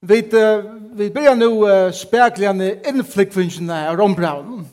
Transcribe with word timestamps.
Vi, 0.00 0.22
vi 0.92 1.10
börjar 1.10 1.34
nu 1.34 1.46
uh, 1.46 1.92
spegljande 1.92 2.88
inflikvingarna 2.88 3.90
av 3.90 3.96
rombraunen. 3.96 4.68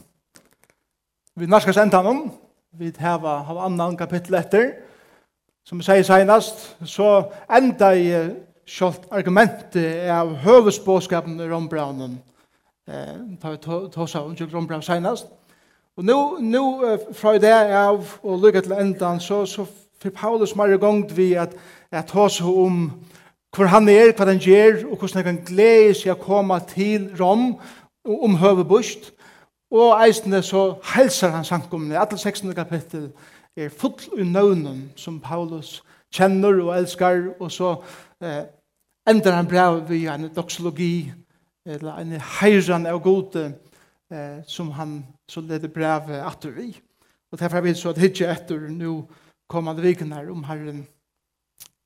Vi 1.36 1.48
narskas 1.48 1.78
endan 1.78 2.06
honom. 2.06 2.32
Vi 2.72 2.94
hava, 3.00 3.40
hava 3.40 3.64
annan 3.66 3.98
kapitel 3.98 4.38
etter. 4.38 4.68
Som 5.66 5.82
vi 5.82 5.88
sier 5.88 6.06
senast, 6.06 6.76
så 6.86 7.32
enda 7.50 7.90
i 7.98 8.12
uh, 8.14 8.30
sjålt 8.70 9.10
argumentet 9.10 10.06
av 10.14 10.36
høvesbåskapen 10.46 11.42
i 11.42 11.50
rombraunen. 11.50 12.20
Eh, 12.86 13.18
tar 13.42 13.52
vi 13.52 13.90
tåsa 13.90 14.22
om 14.22 14.36
Ron 14.36 14.54
rombraun 14.54 14.86
senast. 14.86 15.26
Og 15.98 16.06
nu, 16.06 16.38
nu 16.40 16.64
uh, 16.86 17.00
fra 17.14 17.38
det 17.42 17.54
av 17.74 18.06
og 18.22 18.40
lukka 18.46 18.62
til 18.62 18.78
endan, 18.78 19.20
så, 19.20 19.46
så 19.46 19.66
fyrir 19.98 20.14
Paulus 20.14 20.56
mer 20.56 20.78
gongt 20.78 21.18
vi 21.18 21.34
at, 21.34 21.58
at 21.92 22.14
tåsa 22.14 22.46
om 22.46 22.84
um, 22.86 22.92
hvor 23.56 23.66
han 23.72 23.88
er, 23.90 24.12
hva 24.12 24.26
han 24.28 24.40
gjør, 24.40 24.84
og 24.90 24.98
hvordan 24.98 25.22
han 25.22 25.28
kan 25.30 25.44
glede 25.48 25.94
seg 25.96 26.12
å 26.16 26.20
komme 26.20 26.58
til 26.68 27.08
Rom 27.20 27.54
og 28.06 28.24
omhøve 28.28 28.66
bust. 28.68 29.14
Og 29.72 29.96
eisende 30.04 30.42
så 30.46 30.76
helser 30.96 31.34
han 31.34 31.48
sankumne. 31.48 31.98
Alle 31.98 32.18
16. 32.18 32.52
kapittel 32.56 33.10
er 33.58 33.72
full 33.72 34.20
i 34.20 34.28
nøvnen 34.28 34.90
som 35.00 35.20
Paulus 35.24 35.80
kjenner 36.14 36.60
og 36.64 36.76
elskar, 36.78 37.32
og 37.40 37.52
så 37.52 37.76
eh, 38.24 38.44
ender 39.10 39.36
han 39.36 39.48
brev 39.48 39.82
via 39.90 40.16
en 40.16 40.30
doxologi, 40.36 41.12
eller 41.66 42.02
en 42.02 42.14
heiran 42.40 42.86
av 42.86 43.02
gode, 43.04 43.48
eh, 44.12 44.44
som 44.48 44.72
han 44.76 45.00
så 45.32 45.42
leder 45.42 45.72
brev 45.72 46.12
atter 46.22 46.60
i. 46.62 46.70
Og 47.32 47.40
derfor 47.40 47.66
vil 47.66 47.76
så 47.76 47.92
at 47.92 48.04
hitje 48.04 48.30
etter 48.32 48.68
nå 48.70 49.00
kommande 49.50 49.84
viken 49.84 50.14
her 50.14 50.30
om 50.32 50.44
herren 50.48 50.86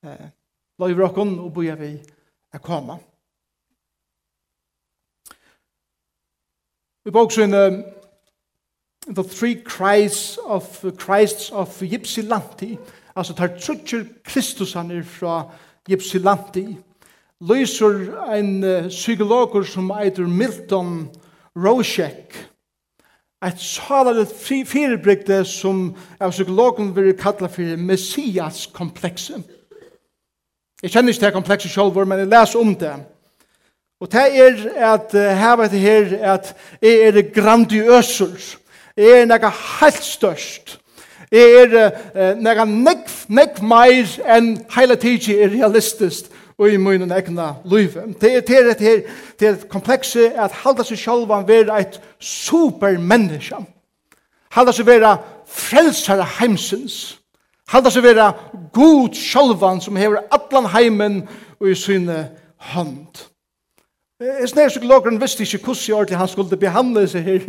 eh, 0.05 0.29
løyver 0.79 1.09
okken 1.09 1.37
og 1.39 1.53
bøyer 1.53 1.75
vi 1.79 1.93
er 2.53 2.61
koma. 2.63 2.97
Vi 7.05 7.11
bør 7.11 7.25
også 7.25 7.43
en 7.43 7.83
The 9.09 9.23
Three 9.23 9.63
Cries 9.65 10.37
of 10.45 10.85
Christs 11.01 11.51
of 11.51 11.81
Ypsilanti, 11.83 12.77
altså 13.15 13.33
tar 13.33 13.55
trutcher 13.59 14.03
Kristusan 14.23 14.91
er 14.91 15.03
fra 15.03 15.49
Ypsilanti, 15.89 16.77
lyser 17.41 18.33
en 18.35 18.63
psykologer 18.89 19.63
som 19.63 19.91
eitur 19.91 20.27
Milton 20.27 21.09
Roshek, 21.55 22.35
et 23.45 23.59
salalet 23.59 24.27
firebrygde 24.67 25.45
som 25.47 25.95
av 26.19 26.33
psykologen 26.35 26.91
vil 26.95 27.13
kalla 27.17 27.47
for 27.47 27.79
messias 27.79 28.65
komplekset. 28.67 29.58
Jeg 30.83 30.91
kjenner 30.91 31.13
ikke 31.13 31.25
det 31.25 31.33
komplekse 31.35 31.69
sjølver, 31.69 32.05
men 32.07 32.19
jeg 32.19 32.31
leser 32.31 32.59
om 32.59 32.75
det. 32.75 32.93
Og 33.99 34.11
det 34.11 34.25
er 34.39 34.93
at 34.93 35.13
her 35.13 35.55
vet 35.59 35.73
jeg 35.75 35.81
her 35.81 36.33
at 36.33 36.55
jeg 36.81 37.07
er 37.07 37.21
grandiøser. 37.35 38.55
Jeg 38.97 39.21
er 39.21 39.25
noe 39.27 39.51
helt 39.79 40.03
størst. 40.03 40.77
Jeg 41.31 41.51
er 41.61 41.75
uh, 42.15 42.37
noe 42.39 42.65
nekv 42.65 43.17
nekk 43.29 43.59
meir 43.61 44.07
enn 44.25 44.55
hele 44.73 44.95
tiden 44.97 45.35
er 45.35 45.51
realistisk 45.53 46.31
og 46.59 46.71
i 46.71 46.79
munnen 46.79 47.11
egna 47.11 47.53
liv. 47.69 47.93
Det 48.21 48.33
er 48.35 48.41
til 48.41 48.71
et 48.71 48.79
her, 48.79 49.01
til 49.39 49.47
et 49.53 49.67
komplekse 49.69 50.31
at 50.31 50.55
halda 50.63 50.83
seg 50.83 50.99
sjølv 50.99 51.31
han 51.31 51.47
være 51.47 51.79
et 51.79 51.99
supermenneske. 52.19 53.61
Halda 54.55 54.73
seg 54.75 54.87
være 54.89 55.17
frelsere 55.47 56.25
heimsens. 56.39 57.18
Halda 57.69 57.91
seg 57.93 58.03
vera 58.03 58.31
god 58.73 59.17
sjálvan 59.17 59.81
som 59.81 59.97
hever 59.99 60.23
allan 60.33 60.69
heimen 60.73 61.19
og 61.59 61.69
i 61.69 61.75
syne 61.77 62.23
hand. 62.73 63.27
Jeg 64.19 64.49
snir 64.49 64.71
psykologeren 64.71 65.21
visste 65.21 65.45
ikke 65.45 65.61
hvordan 65.65 65.83
jeg 65.87 65.95
ordentlig 65.95 66.17
han 66.17 66.27
skulle 66.27 66.57
behandle 66.57 67.05
seg 67.07 67.23
her 67.23 67.45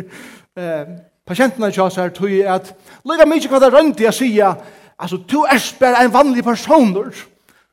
eh, 0.60 0.92
pasientene 1.26 1.70
til 1.72 1.82
oss 1.82 1.96
her, 1.96 2.12
tog 2.14 2.30
at 2.30 2.74
lyga 3.06 3.26
mykje 3.26 3.48
hva 3.50 3.62
det 3.62 3.72
rønti 3.72 4.06
å 4.06 4.12
sier, 4.14 4.54
altså, 4.98 5.16
du 5.16 5.40
er 5.42 5.58
bare 5.80 6.04
en 6.04 6.12
vanlig 6.12 6.44
person 6.44 6.94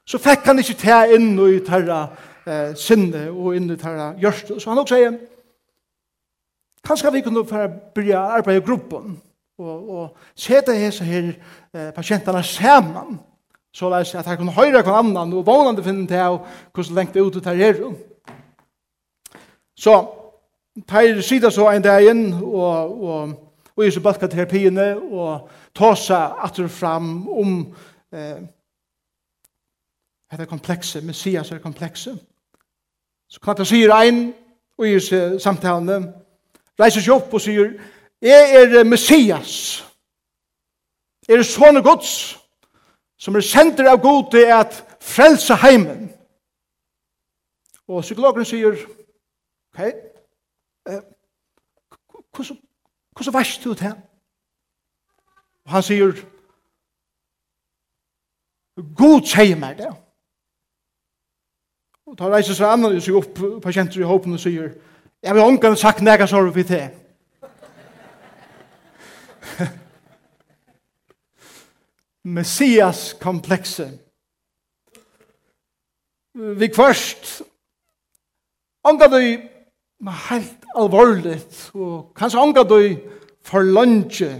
så 0.07 0.19
fikk 0.23 0.45
han 0.47 0.61
ikke 0.61 0.79
ta 0.79 1.03
inn 1.11 1.33
i 1.35 1.59
tarra 1.67 2.05
eh, 2.47 2.71
sinne 2.79 3.27
og 3.33 3.57
inn 3.57 3.71
i 3.73 3.79
tarra 3.79 4.13
gjørst. 4.21 4.53
Så 4.55 4.69
han 4.71 4.79
også 4.79 4.95
sier, 4.95 5.17
kanskje 6.87 7.11
vi 7.17 7.23
kunne 7.25 7.43
byrja 7.95 8.21
arbeid 8.37 8.61
i 8.61 8.65
gruppen, 8.65 9.17
og, 9.57 9.89
og 9.89 10.17
sette 10.35 10.75
hese 10.77 11.03
her 11.03 11.31
eh, 11.73 11.89
pasientene 11.95 12.43
sammen, 12.43 13.19
så 13.73 13.89
leis 13.89 14.15
at 14.15 14.27
jeg 14.27 14.37
kunne 14.37 14.53
høre 14.53 14.81
hver 14.81 14.99
annan, 14.99 15.33
og 15.33 15.45
vågnende 15.45 15.83
finne 15.83 16.07
til 16.07 16.39
hvordan 16.73 16.95
lengt 16.95 17.17
ut 17.17 17.35
ut 17.35 17.45
her 17.45 17.55
her. 17.55 17.81
Så, 19.77 19.97
teir 20.89 21.21
sida 21.21 21.49
så 21.49 21.69
en 21.71 21.81
dag 21.81 22.05
inn, 22.09 22.33
og, 22.33 23.03
og, 23.03 23.33
og 23.75 23.85
i 23.85 23.91
så 23.91 24.01
balka 24.01 24.27
terapiene, 24.27 24.95
og 24.97 25.49
ta 25.77 25.93
seg 25.97 26.41
atter 26.45 26.69
fram 26.69 27.27
om 27.29 27.59
eh, 28.13 28.39
dette 30.31 30.49
komplekse, 30.49 31.01
messias 31.01 31.51
er 31.51 31.63
komplekse. 31.63 32.15
Så 33.29 33.39
kan 33.43 33.57
jeg 33.57 33.67
sier 33.67 33.93
ein, 33.95 34.31
og 34.77 34.87
i 34.87 34.99
samtalene, 35.41 36.01
reiser 36.79 37.01
seg 37.01 37.15
opp 37.15 37.33
og 37.33 37.41
sier, 37.41 37.71
Jeg 38.21 38.55
er 38.55 38.83
Messias. 38.83 39.83
Jeg 41.27 41.37
er 41.37 41.43
sånne 41.43 41.83
gods 41.83 42.37
som 43.17 43.35
er 43.35 43.45
sender 43.45 43.89
av 43.91 44.01
god 44.01 44.31
til 44.31 44.51
at 44.53 44.77
frelse 45.01 45.55
heimen. 45.55 46.09
Og 47.87 48.01
psykologen 48.01 48.45
sier, 48.45 48.75
ok, 49.73 49.79
eh, 50.89 51.01
hvordan, 52.35 52.57
hvordan 53.15 53.33
varst 53.33 53.63
du 53.63 53.73
til? 53.73 53.93
Og 55.65 55.71
han 55.71 55.83
sier, 55.83 56.11
God 58.97 59.25
sier 59.25 59.55
meg 59.55 59.77
det. 59.77 59.89
Og 62.07 62.19
da 62.19 62.29
reiser 62.31 62.55
seg 62.55 62.71
andre 62.71 62.95
og 62.95 63.01
sier 63.03 63.17
opp 63.19 63.41
pasienter 63.63 64.01
i 64.01 64.07
håpen 64.07 64.33
og 64.37 64.39
sier, 64.39 64.69
jeg 65.23 65.35
vil 65.35 65.43
omgang 65.43 65.77
sagt 65.77 66.01
nega 66.01 66.27
sorg 66.27 66.55
vi 66.55 66.63
til. 66.63 66.87
messias-komplekse. 72.27 73.91
Vi 76.33 76.67
kvarst, 76.67 77.41
ångar 78.83 79.07
du 79.07 79.21
helt 80.29 80.65
alvorligt, 80.75 81.71
og 81.73 82.13
kanskje 82.15 82.41
ångar 82.41 82.63
du 82.63 82.97
for 83.41 83.61
lunge, 83.61 84.31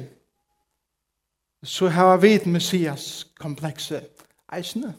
så 1.63 1.87
har 1.87 2.17
vi 2.17 2.33
et 2.35 2.45
messias-komplekse 2.45 4.01
eisne. 4.53 4.93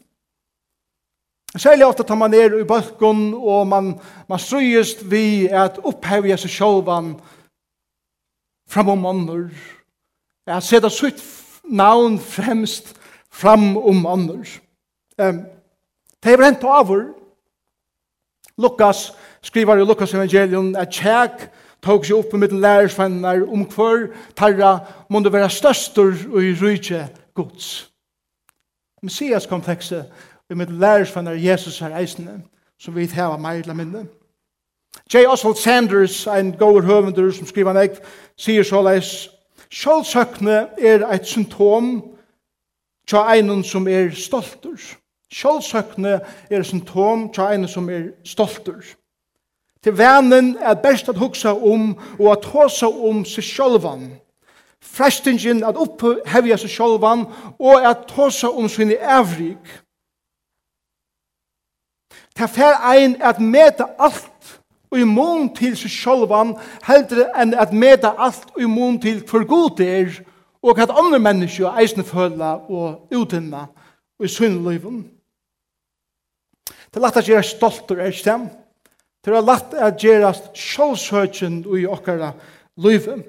Særlig 1.57 1.85
ofte 1.85 2.03
tar 2.03 2.15
man 2.15 2.31
ned 2.31 2.59
i 2.59 2.63
balkon, 2.67 3.33
og 3.33 3.67
man, 3.67 3.99
man 4.29 4.39
strøyest 4.39 5.11
vi 5.11 5.47
at 5.47 5.79
opphevje 5.83 6.37
seg 6.37 6.51
sjålvan 6.51 7.15
fram 8.69 8.89
om 8.89 9.05
ånder, 9.05 9.47
at 10.45 10.65
seta 10.65 10.89
sutt 10.89 11.21
navn 11.69 12.19
fremst 12.19 12.95
fram 13.31 13.77
om 13.77 14.05
annars. 14.05 14.61
Um, 15.17 15.41
det 16.23 16.33
er 16.33 16.37
brent 16.37 16.63
over. 16.63 17.03
Lukas 18.57 19.13
skriver 19.41 19.75
i 19.75 19.85
Lukas 19.85 20.13
evangelion 20.13 20.75
at 20.75 20.89
kjæk 20.89 21.49
tog 21.83 22.05
seg 22.05 22.17
opp 22.17 22.33
med 22.33 22.51
lærersvenner 22.51 23.45
om 23.47 23.63
hver 23.63 24.09
tarra 24.35 24.79
må 25.09 25.21
være 25.29 25.49
størstur 25.49 26.13
og 26.33 26.43
i 26.43 26.55
rydje 26.61 27.07
gods. 27.33 27.89
Messias 29.01 29.45
komplekse 29.45 30.03
i 30.49 30.53
med 30.53 30.67
lærersvenner 30.67 31.31
Jesus 31.31 31.81
er 31.81 31.97
eisende 31.97 32.41
som 32.79 32.95
vi 32.95 33.05
heva 33.05 33.37
meir 33.37 33.67
la 33.67 33.73
minne. 33.73 34.05
J. 35.13 35.25
Oswald 35.27 35.55
Sanders, 35.55 36.27
ein 36.27 36.57
goer 36.57 36.81
høvendur 36.81 37.31
som 37.31 37.47
skriver 37.47 37.73
nei, 37.73 37.89
ekt, 37.89 38.03
sier 38.37 38.63
såleis 38.63 39.29
Sjálvsøkne 39.69 40.69
er 40.77 41.05
eit 41.11 41.27
symptom 41.29 41.99
tja 43.07 43.21
einun 43.29 43.63
som 43.63 43.87
er 43.87 44.09
stoltur. 44.17 44.79
Sjálvsøkne 45.29 46.19
er 46.49 46.63
symptom 46.63 47.27
tja 47.33 47.51
einun 47.53 47.69
som 47.69 47.89
er 47.89 48.09
stoltur. 48.25 48.81
Til 49.83 49.97
vennen 49.97 50.57
er 50.57 50.73
best 50.73 51.09
at 51.09 51.17
hugsa 51.17 51.53
om 51.53 51.93
og 52.19 52.31
at 52.31 52.45
hosa 52.45 52.87
om 52.87 53.21
seg 53.25 53.45
sjálvan. 53.45 54.09
Frestingen 54.81 55.63
at 55.63 55.77
opphevja 55.77 56.57
seg 56.59 56.73
sjálvan 56.73 57.27
og 57.59 57.85
at 57.85 58.11
hosa 58.17 58.49
om 58.49 58.67
sinne 58.69 58.97
evrik. 58.97 59.77
Ta 62.35 62.47
fer 62.47 62.81
ein 62.91 63.19
at 63.21 63.39
meta 63.39 63.85
alt 63.99 64.58
i 64.97 65.05
mån 65.05 65.51
til 65.55 65.75
seg 65.77 65.91
sjølvan, 65.93 66.55
heldre 66.87 67.27
enn 67.37 67.53
at 67.53 67.73
meda 67.73 68.15
alt 68.17 68.49
i 68.57 68.65
mån 68.65 68.97
til 69.01 69.21
for 69.27 69.45
god 69.45 69.77
det 69.77 69.89
er, 69.99 70.15
og 70.65 70.79
at 70.81 70.91
andre 70.91 71.19
mennesker 71.19 71.77
eisne 71.79 72.03
føla 72.03 72.55
og 72.67 73.13
utinna 73.15 73.67
og 74.19 74.25
i 74.25 74.27
syndeliven. 74.27 75.03
Det 76.89 76.97
er 76.97 77.05
lagt 77.05 77.17
at 77.17 77.29
gjøre 77.29 77.45
stolt 77.45 77.91
og 77.93 78.01
eisne. 78.01 78.49
Det 79.25 79.35
er 79.35 79.45
lagt 79.45 79.73
at 79.77 79.99
gjøre 80.01 80.33
sjølsøkjen 80.57 81.61
i 81.77 81.85
okkara 81.85 82.31
livet. 82.81 83.27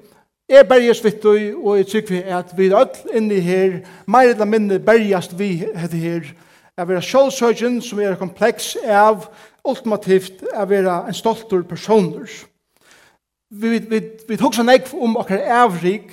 Jeg 0.49 0.67
berges 0.67 1.03
vitt 1.03 1.25
og, 1.25 1.37
og 1.63 1.77
jeg 1.77 1.87
tykker 1.87 2.37
at 2.39 2.51
vi 2.57 2.67
er 2.67 2.79
alt 2.81 2.97
inne 3.13 3.37
her, 3.39 3.77
mer 4.07 4.33
eller 4.33 4.49
mindre 4.49 4.79
berges 4.79 5.29
vi 5.37 5.53
heter 5.61 5.97
her, 5.97 6.31
at 6.77 6.89
vi 6.89 6.97
er 6.97 7.05
sjølsøkjen 7.05 7.79
som 7.85 8.01
er 8.01 8.17
kompleks 8.19 8.73
av 8.83 9.29
ultimativt 9.67 10.43
er 10.53 10.65
vera 10.69 11.03
en 11.07 11.15
stoltur 11.15 11.63
personer. 11.67 12.29
Vi, 13.51 13.69
vi, 13.69 13.79
vi, 13.89 14.01
vi 14.27 14.39
hugsa 14.41 14.63
nekv 14.63 14.93
om 14.95 15.17
okkar 15.19 15.43
avrik, 15.63 16.11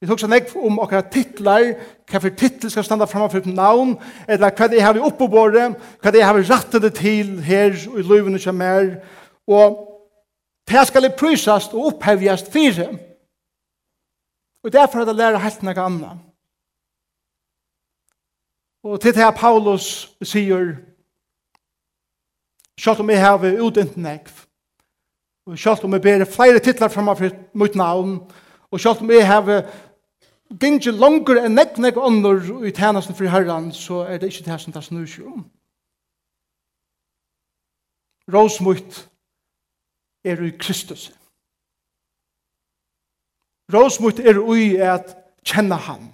vi 0.00 0.08
hugsa 0.08 0.28
nekv 0.28 0.56
om 0.60 0.80
okkar 0.84 1.06
titlar, 1.12 1.74
hva 2.10 2.20
for 2.20 2.36
titl 2.36 2.68
skal 2.72 2.84
standa 2.84 3.08
framme 3.08 3.30
for 3.32 3.46
navn, 3.48 3.94
eller 4.28 4.52
hva 4.52 4.68
det 4.68 4.82
er 4.82 4.96
vi 4.96 5.04
oppebåre, 5.04 5.70
hva 6.02 6.12
det 6.12 6.22
er 6.24 6.36
vi 6.36 6.46
rattet 6.48 6.84
det 6.84 6.94
til 6.98 7.38
her 7.44 7.76
og 7.90 7.98
i 8.00 8.06
løyvene 8.06 8.40
som 8.40 8.60
er, 8.64 8.96
og 9.48 9.80
det 10.68 10.86
skal 10.88 11.10
prysast 11.18 11.74
og 11.76 11.92
opphevjast 11.92 12.52
fire. 12.52 12.88
Og 14.64 14.72
derfor 14.72 15.00
er 15.00 15.04
det 15.04 15.16
lærer 15.16 15.42
helt 15.44 15.62
noe 15.62 15.80
annet. 15.80 16.22
Og 18.84 19.00
til 19.00 19.12
det 19.16 19.24
her 19.24 19.32
Paulus 19.36 19.86
sier, 20.24 20.74
Sjalt 22.80 23.00
om 23.00 23.10
jeg 23.10 23.22
har 23.22 23.44
utdint 23.62 23.96
nekv. 23.96 24.32
Og 25.46 25.58
sjalt 25.60 25.84
om 25.84 25.92
jeg 25.92 26.02
ber 26.02 26.24
flere 26.24 26.62
titlar 26.62 26.88
framfor 26.88 27.34
mitt 27.54 27.74
navn. 27.76 28.16
Og 28.72 28.80
sjalt 28.80 29.02
om 29.04 29.10
jeg 29.12 29.26
har 29.28 29.66
gynge 30.60 30.92
langer 30.92 31.42
enn 31.44 31.56
nekv 31.56 31.80
nekv 31.82 32.00
ånder 32.00 32.40
i 32.66 32.72
tjenesten 32.72 33.16
for 33.16 33.30
herren, 33.30 33.72
så 33.72 34.04
er 34.08 34.18
det 34.18 34.32
ikke 34.32 34.50
det 34.50 34.60
som 34.62 34.74
det 34.74 34.84
snur 34.84 35.06
seg 35.08 35.28
om. 35.28 35.44
Råsmutt 38.32 39.02
er 40.24 40.40
i 40.40 40.50
Kristus. 40.56 41.10
Råsmutt 43.72 44.20
er 44.20 44.40
i 44.56 44.76
at 44.80 45.12
kjenne 45.44 45.76
han. 45.76 46.08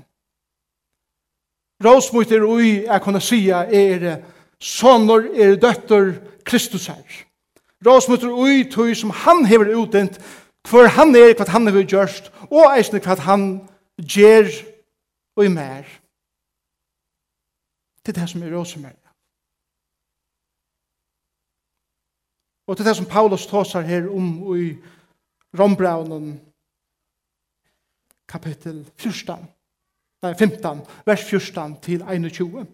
Råsmutt 1.84 2.32
er 2.32 2.46
i 2.60 2.72
at 2.86 3.02
kunne 3.02 3.22
si 3.22 3.48
er 3.50 4.24
sånner, 4.60 5.30
er 5.34 5.56
døtter, 5.56 6.12
Kristus 6.50 6.86
her. 6.86 7.04
Råsmutter 7.86 8.28
ui 8.28 8.64
tøy 8.70 8.94
som 8.94 9.10
han 9.10 9.44
hever 9.46 9.70
utdent, 9.78 10.18
hver 10.68 10.90
han 10.96 11.14
er, 11.16 11.32
hva 11.38 11.46
han 11.48 11.68
hever 11.70 11.86
gjørst, 11.88 12.32
og 12.50 12.74
eisne 12.74 13.00
hva 13.00 13.16
han 13.24 13.44
gjer 14.02 14.50
og 15.38 15.46
i 15.46 15.52
mer. 15.52 15.86
Det 18.02 18.12
er 18.12 18.20
det 18.20 18.28
som 18.32 18.42
er 18.42 18.52
råsmutter. 18.56 19.06
Og 22.66 22.76
til 22.76 22.86
det 22.86 22.96
som 22.96 23.06
Paulus 23.06 23.46
tåsar 23.46 23.80
her 23.80 24.06
om 24.10 24.42
um, 24.42 24.56
i 24.56 24.76
Rombraunen 25.58 26.40
kapittel 28.28 28.84
14, 28.98 29.48
nei 30.22 30.34
15, 30.34 30.84
vers 31.06 31.24
14 31.24 31.80
til 31.82 32.02
21. 32.02 32.66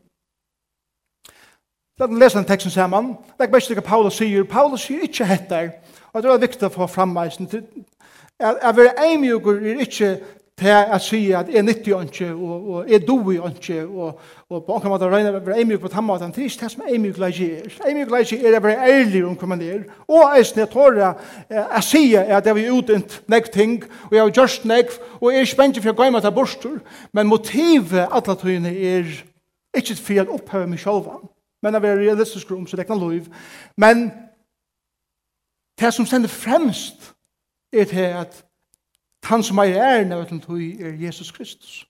La 1.98 2.04
oss 2.04 2.18
lese 2.20 2.36
den 2.36 2.44
teksten 2.44 2.70
sammen. 2.70 3.14
Det 3.38 3.46
er 3.46 3.52
mest 3.52 3.70
ikke 3.72 3.80
Paulus 3.80 4.18
sier. 4.20 4.44
Paulus 4.44 4.82
sier 4.84 5.06
ikke 5.06 5.24
hettar. 5.24 5.68
Og 6.12 6.22
det 6.22 6.28
er 6.28 6.40
viktig 6.42 6.66
å 6.68 6.72
få 6.74 6.86
frammeisen. 6.92 7.46
Jeg 7.48 8.72
vil 8.76 8.90
eimjugur 9.00 9.62
er 9.64 9.78
ikke 9.80 10.10
til 10.60 10.90
å 10.92 10.98
si 11.00 11.20
at 11.32 11.48
jeg 11.52 11.64
nyttig 11.64 11.94
ikke, 11.96 12.28
og 12.34 12.90
jeg 12.90 13.00
doi 13.08 13.38
ikke, 13.48 13.78
og 13.84 14.20
og 14.48 14.64
på 14.64 14.74
anker 14.74 14.92
måte 14.92 15.08
regner 15.08 15.32
jeg 15.32 15.46
vil 15.46 15.56
eimjug 15.58 15.80
på 15.80 15.88
tamma, 15.88 16.18
det 16.18 16.28
er 16.28 16.44
ikke 16.44 16.62
det 16.62 16.70
som 16.70 16.82
eimjug 16.86 17.18
leik 17.18 17.40
er. 17.40 17.78
Eimjug 17.88 18.12
leik 18.12 18.32
er 18.32 18.56
å 18.56 18.60
være 18.66 18.90
ærlig 18.92 19.22
om 19.26 19.36
hva 19.36 19.48
man 19.48 19.62
er. 19.64 19.86
Og 20.06 20.20
jeg 20.20 20.40
eisen 20.40 20.60
jeg 20.60 20.70
tårer 20.72 21.06
å 21.08 21.80
si 21.84 22.02
at 22.16 22.46
jeg 22.46 22.58
har 22.58 22.76
utint 22.76 23.16
nek 23.26 23.48
ting, 23.52 23.78
og 24.10 24.12
jeg 24.12 24.22
har 24.22 24.34
gjort 24.36 24.68
nek, 24.68 24.92
og 25.20 25.32
jeg 25.32 25.40
er 25.40 25.48
spenntig 25.50 25.84
for 25.84 25.94
å 25.94 25.96
gå 25.96 26.10
imot 26.10 26.28
til 26.28 26.36
bostur, 26.36 26.76
men 27.12 27.32
motivet 27.32 28.04
alle 28.04 28.36
togene 28.36 28.72
er 28.92 29.08
ikke 29.76 29.96
for 29.96 30.22
å 30.22 30.36
opphøve 30.36 30.70
meg 30.74 30.84
selv 30.84 31.08
men 31.62 31.74
det 31.74 31.84
er 31.84 31.96
realistisk 31.96 32.50
om 32.50 32.66
sitt 32.66 32.80
egna 32.80 32.96
liv. 33.08 33.26
Men 33.76 34.10
det 35.80 35.94
som 35.94 36.06
sender 36.06 36.28
fremst 36.28 37.14
er 37.72 37.84
til 37.84 38.12
at 38.20 38.44
han 39.24 39.42
som 39.42 39.58
er 39.58 39.74
æren 39.74 40.12
av 40.12 40.26
den 40.28 40.40
tog 40.40 40.60
er 40.60 40.94
Jesus 41.00 41.32
Kristus. 41.32 41.86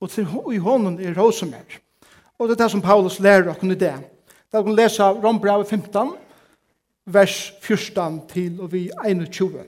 Og 0.00 0.10
til 0.10 0.28
i 0.52 0.56
hånden 0.56 1.00
er 1.00 1.16
Rosemer. 1.16 1.80
Og 2.38 2.48
det 2.48 2.56
er 2.56 2.64
det 2.64 2.70
som 2.70 2.82
Paulus 2.82 3.18
lærer 3.20 3.50
oss 3.50 3.62
i 3.62 3.74
det. 3.74 3.94
Da 4.52 4.62
kan 4.62 4.70
vi 4.70 4.76
lese 4.76 5.02
Rombrave 5.02 5.64
15, 5.64 6.12
vers 7.06 7.52
14 7.62 8.28
til 8.28 8.60
og 8.60 8.72
vi 8.72 8.90
21. 9.06 9.64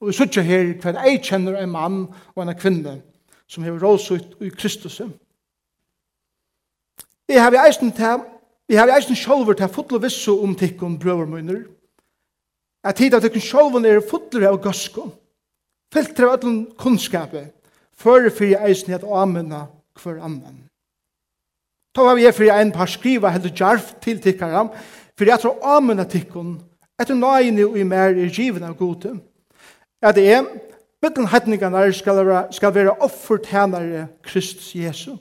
Og 0.00 0.08
vi 0.08 0.12
sitter 0.12 0.42
her 0.42 0.74
hver 0.80 1.02
jeg 1.04 1.22
kjenner 1.22 1.58
en 1.60 1.70
mann 1.70 2.06
og 2.34 2.42
en 2.42 2.56
kvinne 2.56 3.02
som 3.46 3.64
har 3.64 3.80
råsutt 3.82 4.38
i 4.40 4.48
Kristus. 4.48 5.00
Vi 7.30 7.36
har 7.38 7.54
i 7.54 7.58
eisen 7.62 7.92
til, 7.94 8.22
vi 8.68 8.74
har 8.74 8.90
eisen 8.90 9.14
sjolver 9.14 9.54
til 9.54 9.68
fotle 9.70 10.00
vissu 10.02 10.32
om 10.42 10.54
tikkun 10.58 10.96
brøver 10.98 11.28
munner, 11.30 11.60
at 12.82 12.96
tid 12.98 13.14
at 13.14 13.22
tikkun 13.22 13.44
sjolven 13.44 13.86
er 13.86 14.00
fotler 14.02 14.48
av 14.48 14.58
gøskun, 14.64 15.12
filtre 15.94 16.26
av 16.26 16.40
ötlun 16.40 16.64
kunnskapet, 16.74 17.52
før 17.94 18.26
fyrir 18.34 18.66
eisen 18.66 18.96
at 18.98 19.06
amena 19.06 19.68
hver 20.02 20.18
annan. 20.18 20.58
Ta 21.94 22.08
var 22.08 22.18
vi 22.18 22.26
er 22.26 22.34
fyrir 22.34 22.56
ein 22.56 22.74
par 22.74 22.90
skriva 22.90 23.30
heldur 23.30 23.54
jarf 23.54 23.94
til 24.02 24.18
tikkaram, 24.18 24.74
fyrir 25.14 25.38
at 25.38 25.46
amena 25.62 26.08
tikkun, 26.10 26.56
etter 26.98 27.14
nøyni 27.14 27.62
og 27.62 27.78
i 27.78 27.86
mer 27.86 28.10
er 28.10 28.34
given 28.34 28.66
av 28.66 28.74
gode, 28.74 29.20
at 30.02 30.18
det 30.18 30.26
er, 30.34 30.50
Bittan 31.00 31.30
hetningarna 31.30 31.86
skal 31.96 32.26
være, 32.26 32.52
skal 32.52 32.74
være 32.74 32.98
offertænare 33.00 34.08
Kristus 34.22 34.74
Jesus 34.74 35.20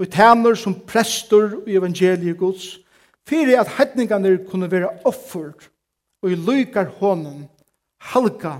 og 0.00 0.08
tæner 0.08 0.54
som 0.56 0.74
prester 0.86 1.60
i 1.68 1.76
evangeliet 1.76 2.38
Guds, 2.38 2.78
fyrir 3.28 3.60
at 3.60 3.68
hætningarnir 3.68 4.38
kunne 4.48 4.70
være 4.70 4.88
offer 5.04 5.52
og 6.22 6.30
i 6.30 6.34
lykar 6.34 6.84
hånden 6.84 7.48
halka 8.00 8.54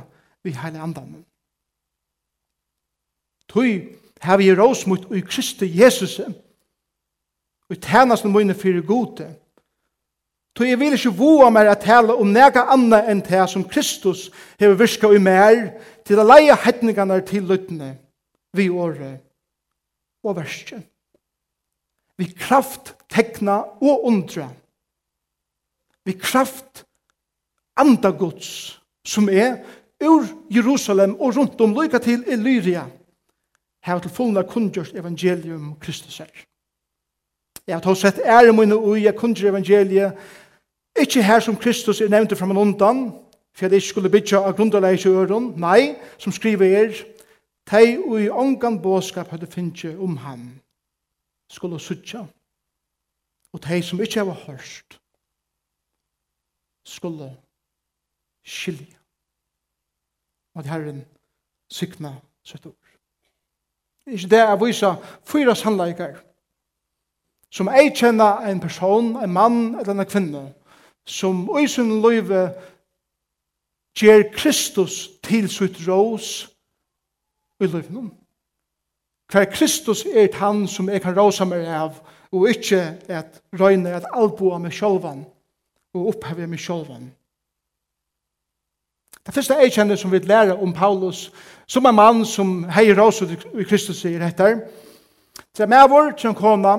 vi 0.44 0.52
heile 0.52 0.80
andan. 0.80 1.24
Tøy 3.48 3.96
har 4.20 4.36
vi 4.36 4.54
råsmut 4.54 5.04
og 5.04 5.16
i 5.16 5.20
Kristi 5.20 5.82
Jesus 5.82 6.18
og 6.20 7.76
i 7.76 7.80
tænast 7.80 8.24
noen 8.24 8.36
mine 8.36 8.54
fyrir 8.54 8.84
gode. 8.86 9.30
Tøy 10.56 10.68
jeg 10.68 10.78
vil 10.80 10.92
ikke 10.92 11.16
voa 11.16 11.48
mer 11.50 11.72
at 11.72 11.80
tala 11.86 12.18
om 12.20 12.34
nega 12.36 12.66
anna 12.74 13.00
enn 13.08 13.24
det 13.24 13.48
som 13.48 13.64
Kristus 13.64 14.28
hever 14.60 14.76
virka 14.76 15.08
i 15.08 15.18
mer 15.18 15.72
til 16.04 16.20
a 16.20 16.26
leia 16.26 16.58
hedningene 16.66 17.20
til 17.24 17.48
lytne 17.48 17.94
vi 18.52 18.68
åre 18.68 19.16
og 20.24 20.36
verskjent 20.36 20.89
vi 22.20 22.28
kraft 22.36 22.94
tekna 23.08 23.62
og 23.80 24.04
undra. 24.04 24.50
Vi 26.04 26.12
kraft 26.12 26.84
anda 27.76 28.10
Guds, 28.10 28.80
som 29.04 29.28
er 29.28 29.56
ur 30.04 30.26
Jerusalem 30.50 31.16
og 31.20 31.36
rundt 31.36 31.60
om 31.60 31.74
lykka 31.76 31.98
til 31.98 32.24
Illyria, 32.28 32.84
her 33.84 33.98
til 33.98 34.12
fullna 34.12 34.42
kundgjørst 34.42 34.94
evangelium 34.96 35.74
Kristus 35.80 36.20
er. 36.20 36.32
Jeg 37.66 37.76
har 37.76 37.84
tatt 37.84 38.00
sett 38.00 38.20
ære 38.24 38.52
mine 38.52 38.76
ui, 38.76 39.04
jeg 39.04 39.16
kundgjør 39.16 39.54
evangeliet, 39.54 40.16
ikke 41.00 41.22
her 41.22 41.40
som 41.40 41.56
Kristus 41.56 42.00
er 42.00 42.12
nevnt 42.12 42.36
fram 42.36 42.52
man 42.52 42.64
undan, 42.64 43.04
for 43.54 43.66
jeg 43.66 43.80
ikke 43.80 43.88
skulle 43.88 44.12
bytja 44.12 44.42
av 44.44 44.56
grunderleis 44.58 45.04
i 45.04 45.12
øren, 45.12 45.52
nei, 45.56 45.94
som 46.18 46.32
skriver 46.32 46.76
er, 46.84 47.04
tei 47.70 47.96
ui 47.96 48.28
ongan 48.28 48.80
båskap 48.82 49.30
hadde 49.30 49.48
finnje 49.48 49.96
om 49.96 50.16
ham 50.16 50.50
skulle 51.50 51.80
suttja, 51.80 52.26
og 53.52 53.64
de 53.64 53.82
som 53.82 54.00
ikke 54.00 54.26
var 54.26 54.38
hørst, 54.46 55.00
skulle 56.84 57.36
skilja. 58.44 58.96
Og 60.54 60.60
at 60.60 60.70
Herren 60.70 61.04
sykna 61.70 62.14
sitt 62.44 62.66
ord. 62.66 62.76
Ikke 64.06 64.30
det 64.30 64.38
er 64.38 64.56
vise 64.64 64.90
fyra 65.26 65.54
sannleikar, 65.54 66.16
som 67.50 67.68
ei 67.68 67.90
kjenna 67.94 68.46
en 68.50 68.62
person, 68.62 69.16
en 69.16 69.32
mann 69.34 69.74
eller 69.74 69.92
en 69.92 70.06
kvinne, 70.06 70.44
som 71.06 71.48
i 71.58 71.66
sin 71.68 72.00
løyve 72.02 72.48
gjer 73.98 74.30
Kristus 74.34 75.08
til 75.22 75.48
sitt 75.50 75.82
rås 75.88 76.48
i 77.60 77.66
løyven. 77.66 78.10
Hver 79.30 79.44
Kristus 79.44 80.06
er 80.06 80.28
han 80.34 80.66
som 80.68 80.88
jeg 80.88 81.02
kan 81.02 81.14
råsa 81.14 81.44
meg 81.46 81.66
av, 81.66 81.94
og 82.32 82.48
ikke 82.50 82.80
at 83.08 83.38
røyne 83.60 83.92
at 83.94 84.08
alboa 84.12 84.58
med 84.58 84.74
sjolvan, 84.74 85.22
og 85.94 86.08
oppheve 86.08 86.46
med 86.46 86.58
sjolvan. 86.58 87.12
Det 89.26 89.34
første 89.34 89.54
jeg 89.54 89.72
kjenner 89.72 89.96
som 89.96 90.12
vi 90.12 90.18
lærer 90.18 90.58
om 90.58 90.72
Paulus, 90.72 91.32
som 91.66 91.86
en 91.86 91.94
mann 91.94 92.24
som 92.26 92.64
heier 92.74 92.98
råsa 92.98 93.28
i 93.30 93.64
Kristus 93.64 94.02
sier 94.02 94.22
etter, 94.26 94.64
til 95.54 95.68
med 95.68 95.88
vår, 95.90 96.12
til 96.18 96.32
en 96.32 96.38
kona, 96.38 96.76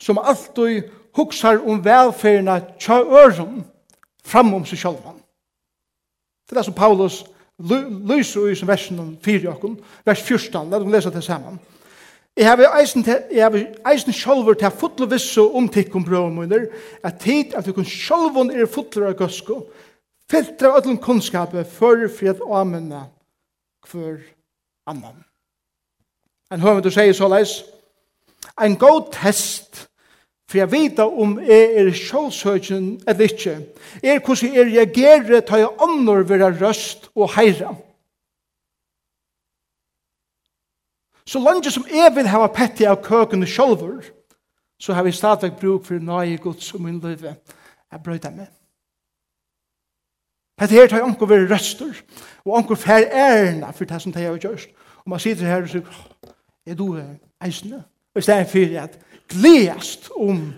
som 0.00 0.18
alltid 0.18 0.88
huksar 1.16 1.60
om 1.68 1.84
velferdene 1.84 2.60
tja 2.80 3.02
øren 3.02 3.64
fram 4.24 4.54
om 4.54 4.64
seg 4.64 4.78
sjolvan. 4.78 5.20
Det 6.46 6.56
er 6.56 6.62
det 6.62 6.68
som 6.70 6.74
Paulus 6.74 7.20
sier 7.20 7.35
lyser 7.58 8.50
i 8.50 8.54
som 8.56 8.68
versen 8.68 9.18
4 9.24 9.48
okken, 9.50 9.78
vers 10.04 10.22
14, 10.22 10.70
la 10.70 10.78
dem 10.78 10.92
lese 10.92 11.10
det 11.10 11.24
sammen. 11.24 11.58
Jeg 12.36 12.50
har 12.50 12.80
eisen, 12.80 13.04
jeg 13.32 13.44
har 13.44 13.92
eisen 13.92 14.12
sjolver 14.12 14.54
til 14.54 14.68
å 14.68 14.76
fotle 14.76 15.08
visse 15.08 15.40
om 15.40 15.68
tikkum 15.72 16.04
brøvmunner, 16.04 16.66
at 17.02 17.20
tid 17.22 17.54
at 17.56 17.64
du 17.64 17.72
kun 17.72 17.88
sjolvun 17.88 18.52
er 18.52 18.68
fotler 18.68 19.08
av 19.08 19.16
gøsko, 19.16 19.62
filtre 20.28 20.68
av 20.68 20.82
ætlum 20.82 20.98
kunnskapet 21.00 21.70
før 21.78 22.04
fred 22.12 22.42
og 22.44 22.58
amenna 22.60 23.06
hver 23.88 24.20
annan. 24.86 25.24
En 26.52 26.60
høvendur 26.60 26.92
sier 26.92 27.16
så 27.16 27.30
leis, 27.32 27.62
en 28.60 28.76
god 28.76 29.08
test 29.16 29.86
For 30.46 30.58
jeg 30.58 30.70
vet 30.70 31.00
om 31.02 31.38
jeg 31.42 31.72
er 31.80 31.88
sjålsøkjen 31.90 33.00
eller 33.08 33.26
ikke. 33.26 33.56
Er 34.02 34.20
hvordan 34.22 34.54
jeg 34.54 34.68
reagerer 34.70 35.40
til 35.40 35.64
jeg 35.64 35.82
ånder 35.82 36.22
være 36.22 36.52
røst 36.60 37.10
og 37.14 37.32
heira. 37.34 37.74
Så 41.26 41.38
langt 41.42 41.66
som 41.72 41.86
jeg 41.90 42.12
vil 42.14 42.28
ha 42.30 42.46
petti 42.46 42.86
av 42.86 43.00
køkene 43.02 43.46
sjolver, 43.46 44.04
så 44.78 44.94
har 44.94 45.02
vi 45.02 45.12
stadig 45.12 45.56
bruk 45.58 45.84
for 45.88 45.98
nøye 45.98 46.38
gods 46.38 46.74
og 46.74 46.84
min 46.84 47.00
løyve. 47.00 47.34
Jeg 47.92 48.02
brøyder 48.04 48.30
meg. 48.30 48.46
Petti 50.56 50.78
her 50.78 50.86
tar 50.86 51.02
jeg 51.02 51.08
anker 51.08 51.26
være 51.26 51.48
røster, 51.50 51.90
og 52.44 52.58
anker 52.58 52.78
fær 52.78 53.10
ærena 53.10 53.70
for 53.74 53.84
det 53.84 54.02
som 54.02 54.12
det 54.12 54.22
jeg 54.22 54.30
har 54.30 54.38
gjørst. 54.38 54.70
Og 55.04 55.10
man 55.10 55.20
sitter 55.20 55.46
her 55.46 55.62
og 55.62 55.68
sier, 55.68 55.82
er 56.66 56.74
du 56.74 56.86
eisne? 57.42 57.82
Og 58.16 58.18
i 58.18 58.22
stedet 58.22 58.48
for 58.48 58.78
at 58.80 58.98
gledast 59.28 60.10
om 60.16 60.54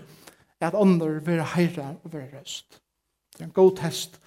at 0.61 0.75
andre 0.75 1.25
vil 1.25 1.43
heira 1.43 1.89
og 2.03 2.13
vil 2.13 2.21
røst. 2.39 2.79
Det 3.33 3.41
er 3.41 3.45
en 3.45 3.51
god 3.51 3.77
test 3.77 4.19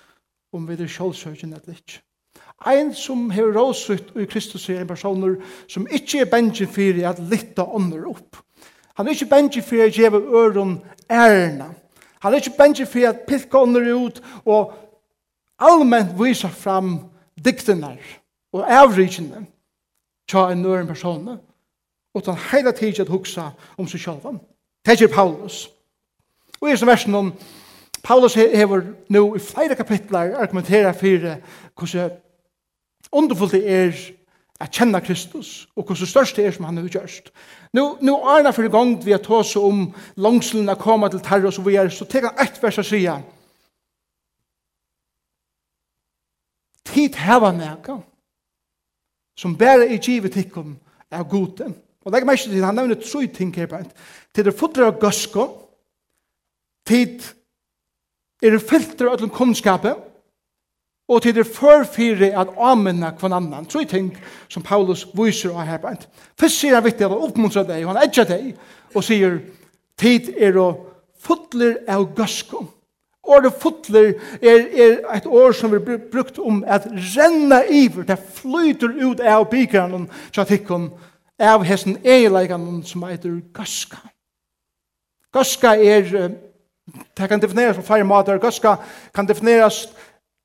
om 0.53 0.67
vi 0.69 0.75
er 0.77 0.89
sjålsøkjen 0.89 1.55
eller 1.57 1.73
ikke. 1.73 2.03
Ein 2.69 2.91
som 2.95 3.31
har 3.33 3.55
råsutt 3.57 4.11
i 4.21 4.27
Kristus 4.29 4.69
er 4.69 4.83
en 4.83 4.91
person 4.91 5.25
som 5.69 5.87
ikke 5.89 6.21
er 6.21 6.29
bensin 6.29 6.69
for 6.69 7.01
at 7.09 7.23
litta 7.31 7.65
andre 7.65 8.03
opp. 8.11 8.37
Han 9.01 9.09
er 9.09 9.17
ikke 9.17 9.31
bensin 9.31 9.65
for 9.65 9.81
at 9.81 9.97
gjeve 9.97 10.21
øren 10.21 10.75
ærena. 11.11 11.71
Han 12.21 12.33
er 12.33 12.37
ikke 12.37 12.59
bensin 12.59 12.87
for 12.87 13.09
at 13.09 13.25
pilka 13.27 13.63
andre 13.63 13.95
ut 13.97 14.21
og 14.45 14.75
allmenn 15.59 16.13
viser 16.21 16.53
fram 16.53 16.99
diktene 17.45 17.97
og 18.53 18.69
avrikene 18.69 19.47
tja 20.29 20.51
en 20.53 20.63
nøren 20.63 20.87
personer 20.87 21.41
utan 22.15 22.37
heila 22.37 22.73
tid 22.73 23.01
at 23.01 23.09
hugsa 23.09 23.51
om 23.79 23.89
seg 23.89 24.01
sjálvan. 24.01 24.41
Det 24.85 25.01
er 25.03 25.09
Paulus. 25.09 25.69
Og 26.61 26.71
i 26.71 26.77
som 26.77 26.89
versen 26.89 27.15
om 27.15 27.33
Paulus 28.03 28.35
hever 28.35 28.83
nú 29.09 29.35
i 29.37 29.39
flere 29.39 29.75
kapitlar 29.75 30.35
argumentera 30.43 30.93
fyrir 30.93 31.37
hvordan 31.79 32.11
underfullt 33.13 33.53
det 33.53 33.71
er 33.71 33.93
at 34.61 34.71
kjenna 34.71 35.01
Kristus 35.01 35.69
og 35.77 35.85
hvordan 35.85 36.07
størst 36.07 36.37
det 36.37 36.47
er 36.47 36.51
som 36.51 36.65
han 36.65 36.77
har 36.77 36.89
gjørst. 36.89 37.31
Nú 37.73 37.97
nu 38.01 38.15
er 38.15 38.43
det 38.43 38.55
for 38.55 38.69
gang 38.69 39.05
vi 39.05 39.11
har 39.11 39.19
tås 39.19 39.57
om 39.57 39.95
langslen 40.17 40.77
koma 40.77 41.09
til 41.09 41.21
terror 41.21 41.47
og 41.47 41.53
så 41.53 41.63
er, 41.71 41.89
så 41.89 42.05
tek 42.05 42.25
han 42.25 42.47
ett 42.47 42.63
vers 42.63 42.79
og 42.79 42.85
sier 42.85 43.23
Tid 46.85 47.15
heva 47.15 47.53
nega 47.53 47.97
som 49.37 49.57
bæra 49.57 49.87
er 49.87 49.99
givet 49.99 50.33
tikkum 50.33 50.77
er 51.11 51.23
goden 51.23 51.75
Og 52.05 52.13
legg 52.13 52.27
meg 52.27 52.39
ikke 52.39 52.51
til, 52.51 52.65
han 52.65 52.79
nevner 52.79 52.99
tre 52.99 53.27
ting 53.27 53.53
her 53.57 53.69
på 53.71 53.79
en. 53.79 53.91
Til 54.35 54.47
det 54.49 54.57
fodre 54.59 54.89
av 54.91 54.99
gøsko, 55.03 55.47
til 56.89 57.23
er 58.43 58.57
det 58.57 58.65
filter 58.67 59.13
av 59.13 59.23
kunnskapet, 59.31 60.09
og 61.09 61.23
til 61.23 61.35
det 61.35 61.47
førfyrer 61.47 62.39
at 62.41 62.55
amenna 62.59 63.13
kvann 63.19 63.35
annan. 63.37 63.67
Tre 63.67 63.85
ting 63.85 64.11
som 64.49 64.63
Paulus 64.63 65.05
viser 65.15 65.53
av 65.53 65.67
her 65.67 65.81
på. 65.83 65.93
Først 66.41 66.63
sier 66.63 66.79
han 66.79 66.85
viktig 66.85 67.05
at 67.05 67.13
han 67.13 67.27
oppmuntrer 67.27 67.67
deg, 67.69 67.85
og 67.85 67.93
han 67.93 68.05
edger 68.07 68.29
deg, 68.29 68.53
og 68.95 69.05
sier, 69.05 69.41
tid 70.01 70.33
er 70.39 70.59
å 70.59 70.69
fodler 71.23 71.83
av 71.91 72.09
gøsko. 72.17 72.65
Ordet 73.23 73.53
fotler 73.63 74.15
er, 74.43 74.65
er 74.75 74.97
et 75.15 75.27
ord 75.31 75.55
som 75.55 75.71
vi 75.71 75.79
brukt 76.11 76.41
om 76.43 76.65
at 76.67 76.89
renna 76.91 77.61
iver, 77.71 78.07
det 78.09 78.19
flyter 78.19 78.97
ut 78.99 79.21
av 79.21 79.47
bikeren 79.51 80.09
så 80.33 80.43
at 80.43 80.51
ikke 80.51 80.81
av 81.41 81.65
hessen 81.65 81.97
eilegene 82.05 82.83
som 82.85 83.05
heter 83.09 83.41
Gaska. 83.55 84.01
Gaska 85.33 85.75
er, 85.77 86.35
det 87.17 87.29
kan 87.29 87.41
defineras 87.41 87.77
på 87.77 87.83
flere 87.83 88.05
måter, 88.05 88.39
Gaska 88.39 88.77
kan 89.15 89.29
defineras 89.29 89.87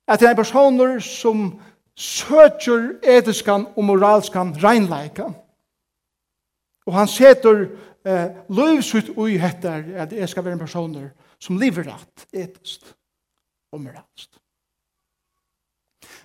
at 0.07 0.19
det 0.19 0.29
er 0.29 0.35
personer 0.35 0.99
som 0.99 1.59
søker 1.97 2.93
etiskan 3.03 3.67
og 3.75 3.83
moralskan 3.83 4.55
reinleika. 4.63 5.31
Og 6.87 6.93
han 6.93 7.07
seter 7.07 7.65
eh, 8.07 8.29
løvsut 8.49 9.09
ui 9.17 9.37
hettar 9.37 9.83
at 9.95 10.09
det 10.09 10.29
skal 10.29 10.45
være 10.45 10.53
en 10.53 10.59
personer 10.59 11.09
som 11.39 11.57
lever 11.59 11.89
rett 11.89 12.27
etist 12.33 12.93
og 13.73 13.81
moralst. 13.81 14.39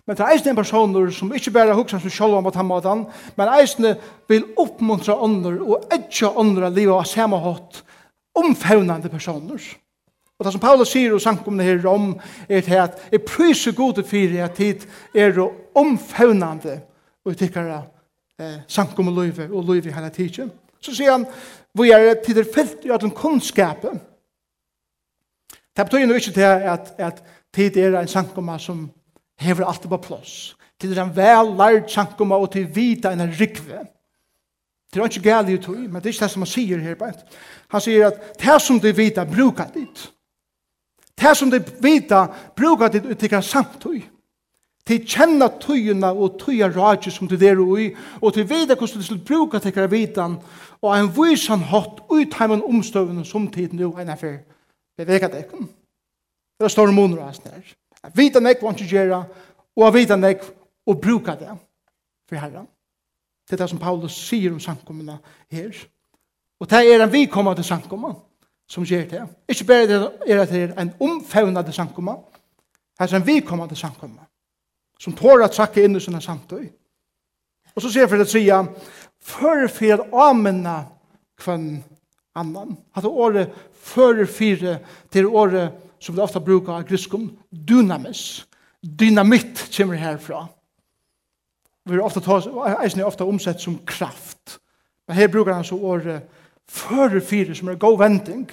Men 0.07 0.19
det 0.19 0.25
er 0.25 0.35
eisne 0.35 0.51
en 0.51 0.59
personer 0.59 1.11
som 1.15 1.31
ikke 1.35 1.53
bare 1.55 1.77
hukser 1.79 2.01
seg 2.03 2.11
selv 2.11 2.41
om 2.41 2.49
at 2.51 2.57
han 2.59 2.67
måtte 2.67 2.91
han, 2.91 3.05
men 3.39 3.53
eisne 3.55 3.95
vil 4.31 4.49
oppmuntra 4.59 5.15
ånder 5.15 5.61
og 5.63 5.93
edja 5.95 6.33
ånder 6.43 6.67
av 6.67 6.75
livet 6.75 6.97
av 6.97 7.07
samme 7.07 7.39
hatt 7.45 7.83
omfevnande 8.39 9.11
personer. 9.13 9.63
Og 10.39 10.47
det 10.47 10.53
som 10.57 10.63
Paulus 10.63 10.91
sier 10.91 11.13
og 11.15 11.23
sankumne 11.23 11.63
her 11.63 11.85
om 11.87 12.17
er 12.49 12.65
til 12.67 12.81
at 12.83 12.97
jeg 13.13 13.23
priser 13.29 13.77
gode 13.79 14.03
fyrir 14.03 14.43
at 14.43 14.57
tid 14.59 14.83
er 15.15 15.39
omfevnande 15.79 16.81
og 17.23 17.37
tikkara 17.39 17.85
eh, 18.41 18.57
sankum 18.67 19.13
og 19.13 19.21
løyve 19.21 19.47
og 19.53 19.69
løyve 19.69 19.95
hele 19.95 20.11
tiden. 20.11 20.51
Så 20.83 20.97
sier 20.97 21.15
han, 21.15 21.29
vi 21.79 21.93
er 21.95 22.17
tider 22.25 22.49
fyllt 22.55 22.89
i 22.89 22.91
at 22.91 23.05
en 23.07 23.15
kunnskap. 23.15 23.87
Det 25.77 25.85
betyr 25.87 26.09
jo 26.09 26.19
ikke 26.19 26.35
til 26.35 26.43
at, 26.43 26.91
at 26.99 27.23
tid 27.55 27.77
er 27.79 28.01
en 28.01 28.11
sankuma 28.11 28.59
som 28.59 28.89
hever 29.43 29.67
alt 29.69 29.89
på 29.89 29.99
plås. 30.07 30.55
Til 30.81 30.99
en 30.99 31.13
vel 31.17 31.53
lærd 31.59 31.91
sjankoma 31.91 32.39
og 32.41 32.53
til 32.55 32.69
vita 32.75 33.13
enn 33.13 33.35
rikve. 33.39 33.85
Det 34.93 35.01
er 35.01 35.09
ikke 35.09 35.25
gale 35.25 35.55
i 35.55 35.59
tog, 35.59 35.77
men 35.77 36.03
det 36.03 36.11
er 36.11 36.15
ikke 36.15 36.25
det 36.27 36.33
som 36.35 36.43
han 36.45 36.51
sier 36.53 36.81
her. 36.83 36.97
Bænt. 37.01 37.23
Han 37.73 37.81
sier 37.81 38.11
at 38.11 38.41
det 38.41 38.59
som 38.63 38.81
de 38.81 38.93
vita 38.97 39.25
brukar 39.25 39.71
dit. 39.75 40.09
Det 41.17 41.37
som 41.37 41.51
de 41.51 41.63
vita 41.81 42.27
brukar 42.57 42.93
dit 42.93 43.19
til 43.19 43.43
samtøy. 43.43 44.03
Til 44.87 45.05
kjenna 45.07 45.47
tøyene 45.63 46.11
og 46.11 46.41
tøya 46.41 46.67
rage 46.75 47.11
som 47.11 47.29
du 47.29 47.37
der 47.37 47.61
og 47.61 47.79
og 48.21 48.35
de 48.35 48.43
vet 48.51 48.67
hvordan 48.67 48.99
du 48.99 49.03
skal 49.03 49.25
bruke 49.25 49.59
tikkere 49.59 49.91
vitan, 49.91 50.37
og 50.83 50.99
en 50.99 51.13
vysan 51.17 51.63
hatt 51.71 52.03
ut 52.11 52.35
heimen 52.35 52.63
omstøvende 52.63 53.25
som 53.25 53.47
tiden 53.51 53.79
jo 53.79 53.93
enn 53.99 54.11
affær 54.11 54.43
beveget 54.99 55.35
ekken. 55.39 55.69
Det 56.59 56.65
er 56.65 56.69
store 56.69 56.93
måneder 56.93 57.23
av 57.23 57.35
snær. 57.35 57.63
Jeg 58.03 58.13
vet 58.15 58.37
at 58.37 58.43
jeg 58.43 58.57
vil 58.61 58.75
ikke 58.75 58.89
gjøre, 58.89 59.25
og 59.77 59.85
jeg 59.85 59.95
vet 59.95 60.11
at 60.11 60.23
jeg 60.23 60.41
vil 60.87 61.01
bruke 61.03 61.37
det 61.41 61.57
for 62.29 62.37
Herren. 62.37 62.67
Det 63.47 63.53
er 63.53 63.65
det 63.65 63.71
som 63.71 63.79
Paulus 63.79 64.17
sier 64.17 64.53
om 64.53 64.61
sankommene 64.61 65.19
her. 65.51 65.87
Og 66.61 66.71
det 66.71 66.83
er 66.95 67.03
en 67.03 67.13
vidkommende 67.13 67.63
til 67.63 68.15
som 68.69 68.85
gjør 68.85 69.05
det. 69.11 69.23
Ikke 69.49 69.65
bare 69.65 69.87
det 69.87 70.11
er 70.27 70.43
at 70.43 70.51
det 70.51 70.63
er 70.63 70.81
en 70.81 70.93
omfevnende 71.01 71.73
samkommene, 71.73 72.19
det 72.99 73.13
er 73.13 73.17
en 73.17 73.27
vidkommende 73.27 73.77
samkommene 73.77 74.27
som 75.03 75.17
tår 75.19 75.43
at 75.43 75.55
sakke 75.55 75.83
inn 75.83 75.99
i 75.99 76.01
sånne 76.01 76.21
samtøy. 76.23 76.69
Og 77.75 77.83
så 77.83 77.89
sier 77.91 78.05
jeg 78.05 78.11
for 78.13 78.23
det 78.23 78.29
tredje, 78.31 78.59
før 79.19 79.65
for 79.67 80.05
å 80.05 80.27
anmenne 80.29 80.75
kvann 81.43 81.83
annan. 82.39 82.77
Hatt 82.95 83.09
året 83.09 83.51
før 83.83 84.23
fire 84.31 84.77
til 85.13 85.27
året 85.27 85.75
som 86.03 86.15
vi 86.15 86.21
ofta 86.21 86.41
brukar 86.41 86.73
av 86.73 86.89
griskum, 86.89 87.31
dynamis. 87.51 88.47
Dynamit 88.83 89.77
kommer 89.77 89.95
herfra. 89.95 90.47
Vi 91.85 91.99
ofta 91.99 92.21
tar, 92.21 92.43
eisen 92.83 93.01
er 93.01 93.07
ofta 93.07 93.25
omsett 93.25 93.61
som 93.61 93.79
kraft. 93.87 94.59
Men 95.09 95.17
her 95.17 95.29
brukar 95.29 95.53
han 95.53 95.65
så 95.65 95.77
året 95.77 96.23
føre 96.71 97.21
fire 97.21 97.55
som 97.55 97.69
er 97.69 97.79
god 97.79 97.99
vending. 97.99 98.51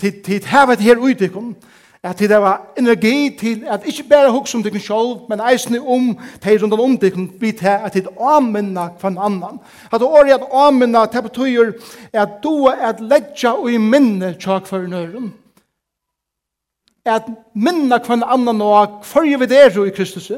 Tid, 0.00 0.22
tid 0.24 0.46
hevet 0.50 0.80
her 0.80 0.98
utikon, 0.98 1.54
at 2.02 2.16
tid 2.16 2.28
var 2.28 2.72
energi 2.78 3.36
til 3.38 3.64
at 3.68 3.84
ikke 3.86 4.08
bare 4.08 4.32
hukse 4.32 4.56
om 4.56 4.62
dikken 4.62 4.80
sjolv, 4.80 5.26
men 5.28 5.42
eisne 5.44 5.80
om 5.80 6.14
det 6.42 6.62
rundt 6.62 6.74
om 6.74 6.96
dikken 6.98 7.28
vi 7.40 7.52
her, 7.60 7.84
at 7.84 7.92
tid 7.92 8.08
aminna 8.20 8.88
kvann 9.00 9.18
annan. 9.18 9.60
At 9.92 10.00
det 10.00 10.08
året 10.08 10.32
at 10.32 10.48
aminna, 10.52 11.04
det 11.04 11.22
betyr 11.22 11.72
at 12.12 12.40
du 12.42 12.64
er 12.64 12.88
at 12.88 13.00
ledja 13.00 13.52
og 13.52 13.72
i 13.72 13.76
minne 13.76 14.34
tjak 14.40 14.66
for 14.66 14.86
nøyren 14.86 15.34
at 17.04 17.28
minna 17.54 17.98
kvann 17.98 18.22
annan 18.22 18.60
og 18.62 19.04
hver 19.08 19.38
vi 19.40 19.54
er 19.54 19.78
i 19.86 19.94
Kristus, 19.94 20.30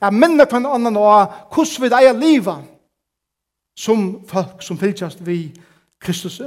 at 0.00 0.14
minna 0.14 0.44
kvann 0.44 0.66
annan 0.66 0.96
og 0.96 1.32
hvordan 1.52 1.82
vi 1.82 1.94
eier 1.94 2.16
liva 2.16 2.56
som 3.76 4.22
folk 4.28 4.62
som 4.64 4.78
fylltjast 4.78 5.20
vi 5.26 5.52
Kristus, 6.00 6.40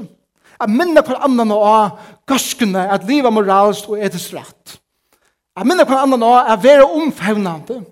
at 0.59 0.69
minna 0.69 1.01
kvann 1.01 1.21
annan 1.29 1.51
og 1.51 1.99
gøskene 2.27 2.87
at 2.89 3.05
liva 3.07 3.29
moralst 3.29 3.89
og 3.89 4.01
etisk 4.01 4.33
rett, 4.33 4.79
at 5.55 5.67
minna 5.67 5.85
kvann 5.85 6.07
annan 6.07 6.23
og 6.23 6.51
at 6.51 6.63
være 6.63 6.89
omfevnande, 6.89 7.83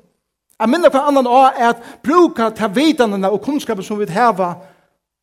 at 0.60 0.70
minna 0.70 0.90
kvann 0.90 1.12
annan 1.12 1.30
og 1.30 1.62
at 1.62 2.02
bruka 2.04 2.50
ta 2.50 2.68
vitanene 2.68 3.30
og 3.30 3.44
kunnskapen 3.46 3.86
som 3.86 4.00
vi 4.00 4.10
heva 4.10 4.56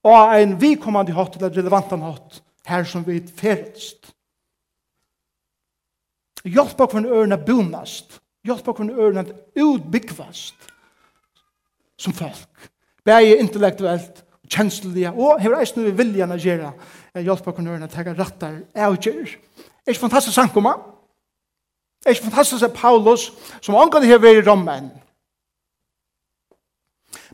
og 0.04 0.34
en 0.38 0.58
vikommande 0.61 1.14
hatt 1.16 1.37
eller 1.40 1.54
relevantan 1.56 2.04
hatt 2.04 2.42
her 2.68 2.84
som 2.84 3.04
vi 3.06 3.20
ferest. 3.37 4.13
Hjelp 6.44 6.76
på 6.76 6.86
hvernig 6.92 7.12
ørene 7.12 7.38
bonast. 7.40 8.18
Hjelp 8.44 8.64
på 8.66 8.74
hvernig 8.76 8.98
ørene 9.00 9.24
utbyggvast 9.56 10.70
som 11.96 12.12
folk. 12.12 12.68
Begge 13.04 13.38
intellektuelt, 13.40 14.24
kjenslige, 14.48 15.12
og 15.12 15.40
hever 15.40 15.62
eisen 15.62 15.84
vi 15.86 15.94
viljan 15.96 16.34
å 16.34 16.40
gjøre 16.40 16.72
hjelp 17.22 17.44
på 17.44 17.54
hvernig 17.54 17.76
ørene 17.76 17.88
tega 17.92 18.16
rattar 18.16 18.58
avgjør. 18.74 19.30
Er 19.84 19.92
ikke 19.92 20.06
fantastisk 20.06 20.36
sankoma? 20.36 20.74
Er 22.04 22.12
ikke 22.12 22.28
fantastisk 22.28 22.66
at 22.66 22.76
Paulus, 22.76 23.30
som 23.64 23.78
omgang 23.78 24.04
her 24.04 24.20
ved 24.20 24.40
i 24.40 24.44
rommen, 24.44 24.90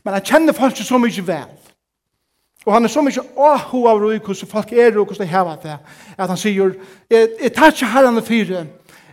men 0.03 0.13
han 0.13 0.25
kjenner 0.25 0.55
folk 0.57 0.77
så 0.77 0.97
mye 0.97 1.25
vel. 1.25 1.49
Og 2.65 2.73
han 2.73 2.85
er 2.85 2.91
så 2.93 3.01
mye 3.01 3.23
åho 3.41 3.81
av 3.89 3.99
roi 4.01 4.19
hvordan 4.21 4.49
folk 4.49 4.71
er 4.73 4.97
og 4.97 5.09
hvordan 5.09 5.25
de 5.25 5.31
hever 5.31 5.61
det. 5.63 5.77
At 6.17 6.29
han 6.29 6.37
sier, 6.37 6.75
jeg 7.09 7.53
tar 7.55 7.73
ikke 7.73 7.89
herren 7.89 8.21
og 8.21 8.25
fyre, 8.25 8.65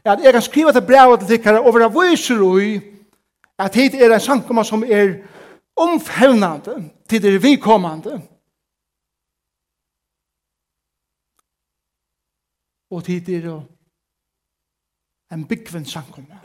at 0.04 0.20
jeg 0.24 0.32
kan 0.32 0.42
skrive 0.42 0.72
til 0.72 0.86
brev 0.86 1.18
til 1.18 1.28
tikkara 1.28 1.62
over 1.62 1.84
av 1.84 1.94
viser 1.94 2.42
ui 2.42 2.78
at 3.58 3.74
hit 3.74 3.94
er 3.94 4.14
en 4.14 4.20
sankoma 4.20 4.64
som 4.64 4.84
er 4.84 5.18
omfevnande 5.76 6.90
til 7.08 7.22
det 7.22 7.42
vikommande 7.42 8.20
og 12.90 13.04
tid 13.04 13.28
er 13.28 13.60
en 15.32 15.48
byggven 15.48 15.84
sankoma 15.84 16.40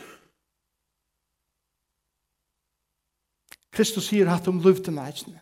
Kristus 3.74 4.05
sier 4.05 4.29
hatt 4.29 4.48
om 4.48 4.62
luften 4.62 5.00
eisne 5.01 5.39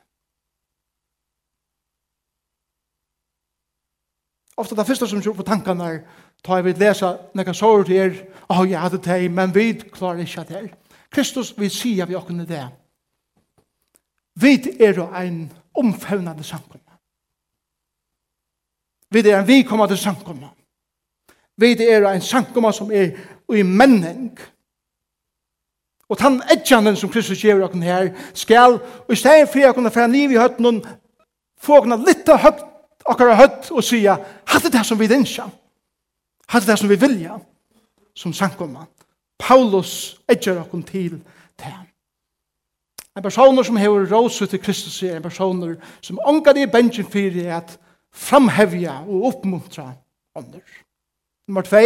Ofta 4.61 4.75
det 4.75 4.85
første 4.85 5.07
som 5.09 5.21
kjør 5.23 5.39
på 5.39 5.47
tankene 5.47 5.85
er 5.89 6.01
Ta 6.43 6.57
jeg 6.57 6.65
vil 6.65 6.79
lese 6.81 7.09
nekka 7.37 7.53
sår 7.53 7.83
til 7.85 7.97
er, 8.01 8.21
å 8.49 8.61
oh, 8.61 8.69
ja, 8.69 8.87
det, 8.89 9.31
men 9.31 9.53
vi 9.55 9.73
klarer 9.93 10.23
ikke 10.25 10.45
det. 10.49 10.61
Kristus 11.11 11.53
vil 11.57 11.71
si 11.71 11.99
av 12.01 12.11
jokken 12.11 12.41
i 12.41 12.47
det. 12.49 12.63
Vi 14.41 14.55
er 14.79 14.99
en 15.21 15.51
omfevnande 15.77 16.43
samkomne. 16.43 16.97
Vi 19.11 19.19
er 19.19 19.39
en 19.39 19.47
vikommande 19.47 19.97
samkomne. 19.97 20.49
Vi 21.57 21.75
er 21.83 22.07
en 22.07 22.21
samkomne 22.21 22.73
som 22.73 22.91
er 22.91 23.11
i 23.53 23.63
menning. 23.63 24.31
Og 26.09 26.17
tann 26.17 26.41
edjanen 26.51 26.97
som 26.99 27.11
Kristus 27.11 27.43
gjør 27.43 27.67
okken 27.67 27.83
her, 27.83 28.09
skal, 28.33 28.79
og 29.07 29.13
i 29.13 29.19
stedet 29.19 29.49
for 29.49 29.59
jeg 29.59 29.75
kunne 29.75 29.91
fære 29.91 30.09
en 30.09 30.15
liv 30.15 30.31
i 30.31 30.39
høtten, 30.39 30.81
få 31.61 31.83
kunne 31.83 32.01
litt 32.03 32.27
høyt, 32.27 32.65
akkurat 33.05 33.37
høyt, 33.39 33.69
og 33.71 33.83
sier, 33.83 34.19
hatt 34.47 34.67
det 34.73 34.83
som 34.87 34.99
vi 34.99 35.07
dinskjent 35.11 35.60
hatt 36.51 36.67
det 36.67 36.77
som 36.79 36.89
vi 36.89 36.99
vilja, 36.99 37.39
som 38.15 38.33
sankomma. 38.33 38.85
Paulus 39.39 40.21
edger 40.29 40.59
okkur 40.61 40.81
til 40.87 41.21
det. 41.59 41.77
En 43.17 43.23
personer 43.23 43.63
som 43.63 43.75
hever 43.75 44.07
råse 44.11 44.45
til 44.47 44.59
Kristus 44.59 45.03
er 45.03 45.15
en 45.15 45.23
personer 45.23 45.75
som 46.01 46.19
ångar 46.25 46.57
i 46.57 46.67
bensjen 46.67 47.05
fyrir 47.05 47.51
at 47.57 47.79
framhevja 48.11 49.01
og 49.07 49.25
oppmuntra 49.31 49.91
ånder. 50.35 50.63
Nummer 51.47 51.61
2. 51.61 51.77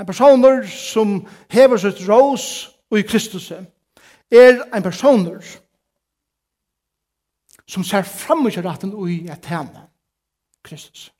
En 0.00 0.06
personer 0.06 0.66
som 0.66 1.26
hever 1.50 1.76
sitt 1.76 2.08
rås 2.08 2.70
og 2.90 2.98
i 2.98 3.02
Kristus 3.02 3.50
er 4.30 4.62
en 4.74 4.82
personer 4.82 5.42
som 7.66 7.84
ser 7.84 8.02
fram 8.02 8.46
i 8.46 8.48
ikke 8.48 8.62
ratten 8.62 8.94
og 8.94 9.10
i 9.10 9.26
et 9.30 9.48
Kristus. 10.62 11.15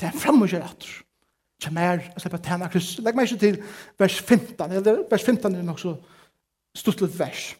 Det 0.00 0.08
er 0.08 0.16
fram 0.16 0.42
og 0.42 0.48
kjør 0.48 0.64
atter. 0.64 0.92
mer, 1.70 1.96
her 2.00 2.14
og 2.14 2.20
slipper 2.20 2.38
tjene 2.40 2.68
Kristus. 2.72 3.04
Legg 3.04 3.16
meg 3.16 3.28
ikke 3.28 3.40
til 3.40 3.62
vers 3.98 4.20
15. 4.20 4.72
Eller 4.72 5.02
vers 5.10 5.24
15 5.24 5.54
er 5.54 5.62
nok 5.62 5.80
så 5.80 5.94
stuttlet 6.74 7.18
vers. 7.18 7.56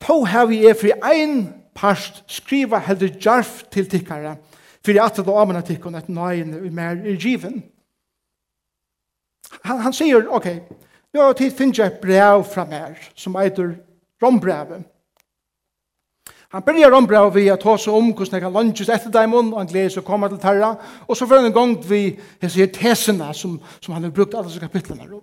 På 0.00 0.24
har 0.24 0.46
vi 0.46 0.64
er 0.66 0.74
for 0.74 1.10
ein 1.10 1.54
parst 1.74 2.24
skriva 2.26 2.78
heldur 2.78 3.14
jarf 3.22 3.62
til 3.70 3.86
tikkara 3.86 4.36
fyrir 4.84 5.02
at 5.04 5.16
det 5.16 5.34
amena 5.34 5.60
tikkun 5.60 5.94
at 5.94 6.08
nøyen 6.08 6.54
er 6.54 6.70
mer 6.70 7.04
i 7.06 7.16
given. 7.16 7.62
Han, 9.64 9.80
han 9.80 9.92
sier, 9.92 10.28
ok, 10.28 10.46
nå 11.14 11.22
har 11.22 11.36
tid 11.36 11.54
finnes 11.56 11.78
jeg 11.78 11.98
brev 12.02 12.44
fra 12.44 12.64
mer 12.68 12.96
som 13.16 13.36
eitur 13.36 13.74
rombrevet. 14.22 14.86
Han 16.48 16.62
börjar 16.62 16.92
om 16.92 17.06
bra 17.06 17.28
vi 17.30 17.48
at 17.50 17.60
ta 17.60 17.78
sig 17.78 17.92
om 17.92 18.12
hur 18.12 18.28
jeg 18.32 18.52
lunches 18.52 18.88
efter 18.88 19.10
daimon, 19.10 19.52
och 19.52 19.58
han 19.58 19.66
gleder 19.66 19.88
seg 19.88 20.02
å 20.02 20.06
till 20.06 20.28
til 20.28 20.38
terra, 20.38 20.76
og 21.06 21.16
så 21.16 21.26
får 21.26 21.36
han 21.36 21.44
en 21.44 21.52
gång 21.52 21.74
vi 21.88 22.18
hese 22.40 23.12
her 23.12 23.32
som, 23.32 23.60
som 23.80 23.94
han 23.94 24.02
har 24.02 24.10
brukt 24.10 24.34
alla 24.34 24.48
disse 24.48 24.60
kapitlerna. 24.60 25.04
om. 25.14 25.22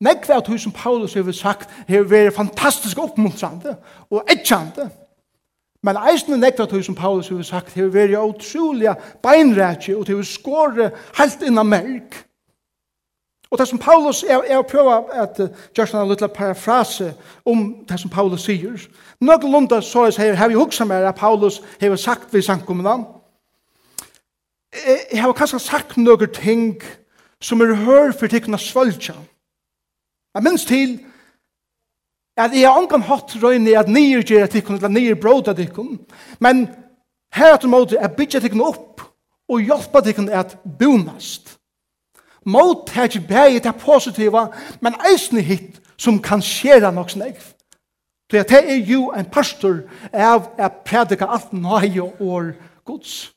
Nekve 0.00 0.34
av 0.34 0.42
tog 0.42 0.60
som 0.60 0.72
Paulus 0.72 1.14
har 1.14 1.32
sagt 1.32 1.70
har 1.88 2.02
vært 2.02 2.34
fantastisk 2.34 2.98
oppmuntrande 2.98 3.76
og 4.10 4.26
etkjande. 4.28 4.88
Men 5.82 6.00
eisne 6.10 6.36
nekve 6.36 6.64
av 6.64 6.72
tog 6.72 6.84
som 6.84 6.94
Paulus 6.98 7.28
har 7.28 7.42
sagt 7.46 7.74
har 7.78 7.92
vært 7.94 8.18
utrolig 8.18 8.90
beinrætje 9.22 9.94
og 9.96 10.08
har 10.08 10.18
å 10.18 10.26
skåre 10.26 10.90
helt 11.18 11.42
innan 11.46 11.70
merk. 11.70 12.24
Og 13.50 13.58
det 13.58 13.68
som 13.68 13.78
Paulus, 13.78 14.24
er 14.28 14.58
å 14.58 14.66
prøve 14.66 14.94
at 15.14 15.38
uh, 15.40 15.48
Gjørsson 15.76 16.00
en 16.00 16.10
liten 16.10 16.32
parafrase 16.34 17.12
om 17.46 17.84
det 17.88 18.00
som 18.00 18.10
Paulus 18.10 18.46
sier. 18.48 18.86
Noen 19.20 19.50
lunda 19.52 19.80
så 19.84 20.08
jeg 20.08 20.16
sier, 20.16 20.38
har 20.38 20.50
vi 20.50 20.58
hukset 20.58 20.88
mer 20.88 21.06
at 21.06 21.18
Paulus 21.20 21.60
har 21.80 21.96
sagt 21.96 22.32
ved 22.34 22.42
sankommene? 22.42 23.04
Jeg, 24.74 25.22
har 25.22 25.32
kanskje 25.32 25.62
sagt 25.62 25.96
noen 25.96 26.30
ting 26.34 26.82
som 27.42 27.60
er 27.62 27.76
hør 27.84 28.12
for 28.12 28.26
til 28.26 28.42
kunne 28.42 28.58
svølge. 28.58 29.14
Jeg 30.34 30.42
minns 30.42 30.64
til 30.66 30.98
at 32.36 32.50
jeg 32.50 32.66
har 32.66 32.80
angan 32.80 33.04
hatt 33.06 33.36
røyne 33.42 33.76
at 33.78 33.88
nye 33.88 34.22
gjør 34.22 34.48
at 34.48 34.50
tikkene, 34.50 34.80
eller 34.80 34.88
nye 34.88 35.14
bråd 35.14 35.52
at 35.52 35.56
tikkene. 35.56 36.00
Men 36.42 36.66
her 37.34 37.54
er 37.54 37.60
det 37.62 37.70
måte 37.70 37.98
er 38.00 38.10
bytja 38.10 38.40
tikkene 38.42 38.66
opp 38.66 39.04
og 39.48 39.62
hjelpa 39.62 40.02
tikkene 40.02 40.34
at 40.34 40.56
bonast 40.78 41.54
mottet 42.44 43.14
ikke 43.14 43.26
bare 43.28 43.58
det 43.58 43.74
positiva, 43.80 44.46
men 44.80 44.96
eisne 45.10 45.40
hit 45.40 45.80
som 45.96 46.22
kan 46.22 46.42
skjera 46.42 46.90
nok 46.90 47.10
snegv. 47.10 47.42
Det 48.30 48.38
er, 48.38 48.42
det 48.42 48.72
er 48.72 48.80
jo 48.88 49.12
en 49.12 49.28
pastor 49.30 49.84
av 50.12 50.48
å 50.58 50.68
predika 50.84 51.28
alt 51.30 51.52
nøye 51.52 52.02
og 52.02 52.54
gods. 52.84 53.30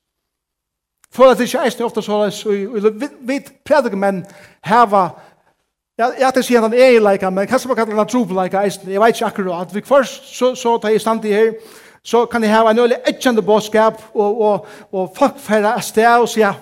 For 1.13 1.31
at 1.31 1.39
det 1.39 1.47
ikke 1.47 1.65
eisne 1.67 1.85
ofte 1.85 2.01
så 2.01 2.23
vi 3.27 3.39
predika 3.65 3.95
menn 3.95 4.25
heva 4.65 5.09
Ja, 5.97 6.11
ja, 6.19 6.29
det 6.29 6.43
sier 6.45 6.61
han 6.61 6.75
eileika, 6.77 7.31
men 7.33 7.47
kanskje 7.49 7.71
man 7.71 7.77
kan 7.77 7.87
kalla 7.89 8.03
tro 8.05 8.19
på 8.21 8.27
trobeleika 8.27 8.61
eisen, 8.61 8.91
jeg 8.91 9.01
vet 9.01 9.15
ikke 9.15 9.25
akkurat. 9.25 9.71
Vi 9.73 9.81
først, 9.81 10.27
så, 10.29 10.51
så 10.55 10.75
tar 10.77 10.93
jeg 10.93 11.01
stand 11.01 11.25
i 11.25 11.31
her, 11.33 11.55
så 12.05 12.25
kan 12.29 12.43
jeg 12.43 12.53
ha 12.53 12.69
en 12.69 12.79
øyelig 12.79 12.99
etjende 13.09 13.41
bådskap, 13.41 14.03
og, 14.13 14.41
og, 14.41 14.67
og 14.91 15.15
folk 15.17 15.39
færa 15.41 15.73
av 15.73 15.81
sted 15.81 16.05
og 16.05 16.29
sier, 16.29 16.53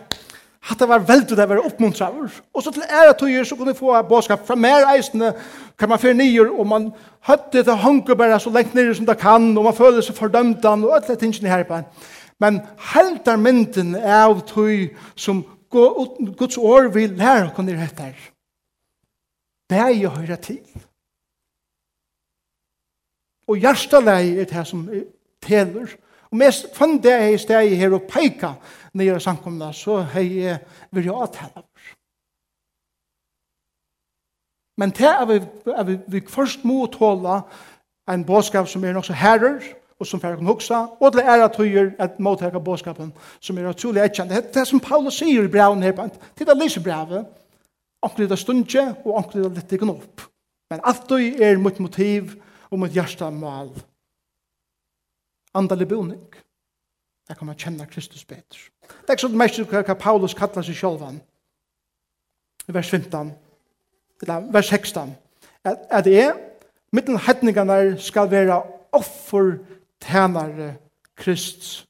Hatt 0.65 0.81
det 0.81 0.87
var 0.89 1.03
veldig 1.05 1.37
det 1.37 1.45
var 1.49 1.61
oppmuntravur. 1.61 2.31
Og 2.53 2.63
så 2.63 2.71
til 2.73 2.85
ære 2.89 3.13
tøyer 3.19 3.43
så 3.45 3.55
kunne 3.55 3.73
vi 3.73 3.77
få 3.77 4.01
bådskap 4.09 4.47
fra 4.47 4.55
mer 4.55 4.87
eisene, 4.95 5.33
kan 5.77 5.89
man 5.89 5.99
fyrir 6.01 6.17
nyer, 6.17 6.49
og 6.49 6.67
man 6.67 6.87
høtte 7.27 7.61
det 7.63 7.77
hunker 7.83 8.17
bare 8.17 8.39
så 8.39 8.49
lengt 8.49 8.73
nyer 8.73 8.93
som 8.93 9.05
det 9.05 9.17
kan, 9.21 9.57
og 9.57 9.63
man 9.63 9.77
føler 9.77 10.01
seg 10.01 10.17
fordømtan, 10.17 10.83
og 10.83 10.95
alt 10.95 11.11
det 11.11 11.19
tingene 11.21 11.51
her 11.51 11.63
på. 11.69 11.81
Men 12.41 12.63
helder 12.93 13.37
mynden 13.37 13.93
av 13.95 14.41
tøy 14.49 14.89
som 15.15 15.43
Guds 15.71 16.57
år 16.57 16.89
vil 16.95 17.13
lære 17.19 17.49
å 17.49 17.53
kunne 17.55 17.75
rett 17.77 17.99
her. 17.99 18.15
Det 19.69 19.77
er 19.81 19.93
jo 19.93 20.09
høyre 20.13 20.37
til. 20.41 20.63
Og 23.47 23.61
hjertelei 23.61 24.39
er 24.39 24.49
det 24.49 24.65
som 24.67 24.87
teler. 25.45 25.93
Og 26.31 26.39
mest 26.41 26.71
fann 26.73 26.97
det 27.01 27.13
er 27.13 27.27
i 27.33 27.41
stedet 27.41 27.77
her 27.77 27.93
å 27.93 28.01
peika 28.01 28.55
nye 28.95 29.19
samkomna, 29.19 29.71
så 29.73 30.01
hei 30.15 30.27
jeg 30.39 30.59
vil 30.91 31.11
jo 31.11 31.19
avtale 31.21 31.63
oss. 31.63 31.93
Men 34.77 34.91
til 34.91 35.07
er 35.07 35.25
vi, 35.29 35.39
er 35.71 35.83
vi, 35.87 35.97
vi 36.07 36.21
først 36.27 36.65
må 36.67 36.85
tåle 36.91 37.41
en 38.11 38.25
bådskap 38.25 38.67
som 38.67 38.83
er 38.83 38.93
nok 38.93 39.07
så 39.07 39.15
herrer, 39.15 39.61
og 39.99 40.07
som 40.07 40.19
færre 40.19 40.35
kan 40.35 40.47
huksa, 40.47 40.81
og 40.99 41.07
at 41.07 41.23
æra 41.23 41.45
et 41.45 42.19
at 42.19 42.19
av 42.55 42.63
bådskapen 42.63 43.13
som 43.39 43.57
er 43.57 43.69
utrolig 43.69 44.01
etkjent. 44.03 44.29
Det 44.29 44.37
er 44.37 44.51
det 44.53 44.67
som 44.67 44.79
Paulus 44.79 45.21
sier 45.21 45.43
i 45.43 45.51
braven 45.51 45.83
her, 45.83 46.09
til 46.35 46.47
det 46.47 46.57
lyser 46.59 46.83
brevet, 46.83 47.25
anker 48.03 48.27
det 48.27 48.39
stundje, 48.39 48.95
og 49.05 49.17
anker 49.17 49.43
det 49.43 49.55
litt 49.55 49.71
ikke 49.71 49.89
opp. 49.89 50.25
Men 50.69 50.81
alt 50.83 51.11
er 51.11 51.57
mot 51.57 51.79
motiv 51.79 52.35
og 52.69 52.79
mot 52.79 52.91
hjertemål. 52.91 53.71
Andelig 55.55 55.87
boning. 55.87 56.44
Da 57.27 57.33
kan 57.33 57.47
man 57.47 57.57
kjenne 57.57 57.85
Kristus 57.85 58.25
bedre. 58.25 58.59
Det 58.81 59.09
er 59.09 59.17
ikke 59.17 59.25
sånn 59.25 59.37
mest 59.39 59.61
hva 59.71 59.97
Paulus 59.97 60.35
kallar 60.37 60.65
seg 60.65 60.77
selv 60.77 61.01
han. 61.05 61.21
I 62.69 62.73
vers 62.73 62.89
15, 62.89 63.31
eller 64.21 64.49
vers 64.53 64.69
16. 64.69 65.13
At, 65.65 65.85
at 65.89 66.09
jeg, 66.09 66.33
mittlen 66.93 67.19
hedningene 67.21 67.97
skal 68.01 68.29
være 68.31 68.61
offer 68.93 69.57
tænare 70.01 70.75
Kristus 71.17 71.85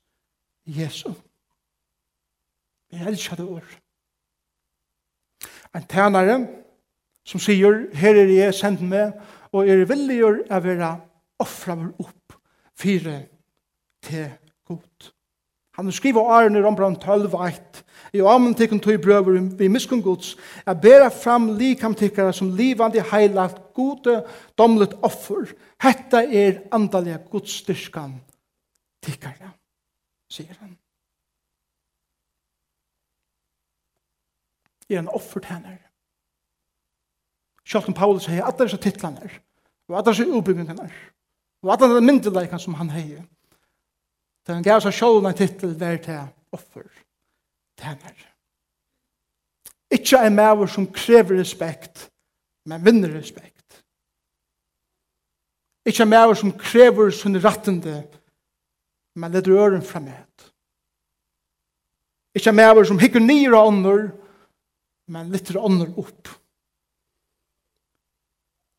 Jesu. 0.65 1.11
Jeg 2.91 3.07
elsker 3.07 3.35
det 3.35 3.45
ord. 3.45 3.79
En 5.75 5.83
tænare 5.83 6.47
som 7.25 7.39
sier, 7.39 7.87
her 7.93 8.15
er 8.15 8.31
jeg 8.31 8.53
sendt 8.53 8.81
med, 8.81 9.11
og 9.51 9.67
er 9.67 9.85
villig 9.89 10.21
å 10.23 10.31
være 10.61 10.91
offra 11.41 11.75
opp 11.99 12.37
fire 12.77 13.17
til 14.05 14.29
godt. 14.67 15.14
Han 15.75 15.91
skriver 15.91 16.29
Arne 16.31 16.61
Rombrand 16.63 17.01
12, 17.01 17.33
1. 17.33 17.83
I 18.13 18.21
amen 18.23 18.53
tikkun 18.55 18.79
tog 18.79 19.01
brøver 19.03 19.41
vi 19.59 19.67
miskun 19.67 20.01
gods, 20.01 20.35
a 20.65 20.73
bera 20.73 21.09
fram 21.11 21.49
likam 21.59 21.95
tikkara 21.95 22.31
som 22.33 22.53
livande 22.55 23.03
heilat 23.11 23.73
gode 23.75 24.21
domlet 24.57 24.93
offer. 25.03 25.51
Hetta 25.83 26.23
er 26.23 26.61
andalega 26.71 27.19
godsstyrkan 27.31 28.15
tikkara, 29.03 29.51
sier 30.31 30.55
han. 30.61 30.77
Er 34.89 35.01
en 35.01 35.11
offert. 35.11 35.49
Sjalt 37.65 37.89
om 37.89 37.97
Paulus 37.97 38.29
hei, 38.29 38.39
at 38.39 38.55
det 38.55 38.67
er 38.67 38.75
så 38.77 38.79
titlanar, 38.79 39.39
og 39.89 39.97
at 39.97 40.05
det 40.05 40.11
er 40.13 40.19
så 40.21 40.27
ubygginganar, 40.29 40.91
og 41.65 41.71
at 41.73 41.81
det 41.81 41.89
er 41.89 42.05
myndelagan 42.05 42.61
som 42.61 42.77
han 42.77 42.93
hei, 42.93 43.17
Den 44.45 44.63
gav 44.63 44.81
seg 44.83 44.93
sjålna 44.93 45.33
titel 45.33 45.73
vær 45.79 45.97
til 46.03 46.21
offer. 46.53 46.85
Tæner. 47.81 48.15
Ikke 49.91 50.19
en 50.21 50.35
maver 50.35 50.67
som 50.67 50.87
krever 50.91 51.39
respekt, 51.39 52.09
men 52.65 52.85
vinner 52.85 53.13
respekt. 53.17 53.81
Ikke 55.85 56.03
en 56.03 56.09
maver 56.09 56.33
som 56.33 56.53
krever 56.57 57.11
sin 57.13 57.37
rattende, 57.43 58.03
men 59.15 59.31
leder 59.31 59.57
øren 59.57 59.83
fremhet. 59.85 60.51
Ikke 62.35 62.49
en 62.49 62.55
maver 62.55 62.83
som 62.83 62.99
hikker 62.99 63.19
nyra 63.19 63.65
ånder, 63.67 64.09
men 65.07 65.29
litter 65.31 65.61
ånder 65.61 65.93
opp. 65.97 66.29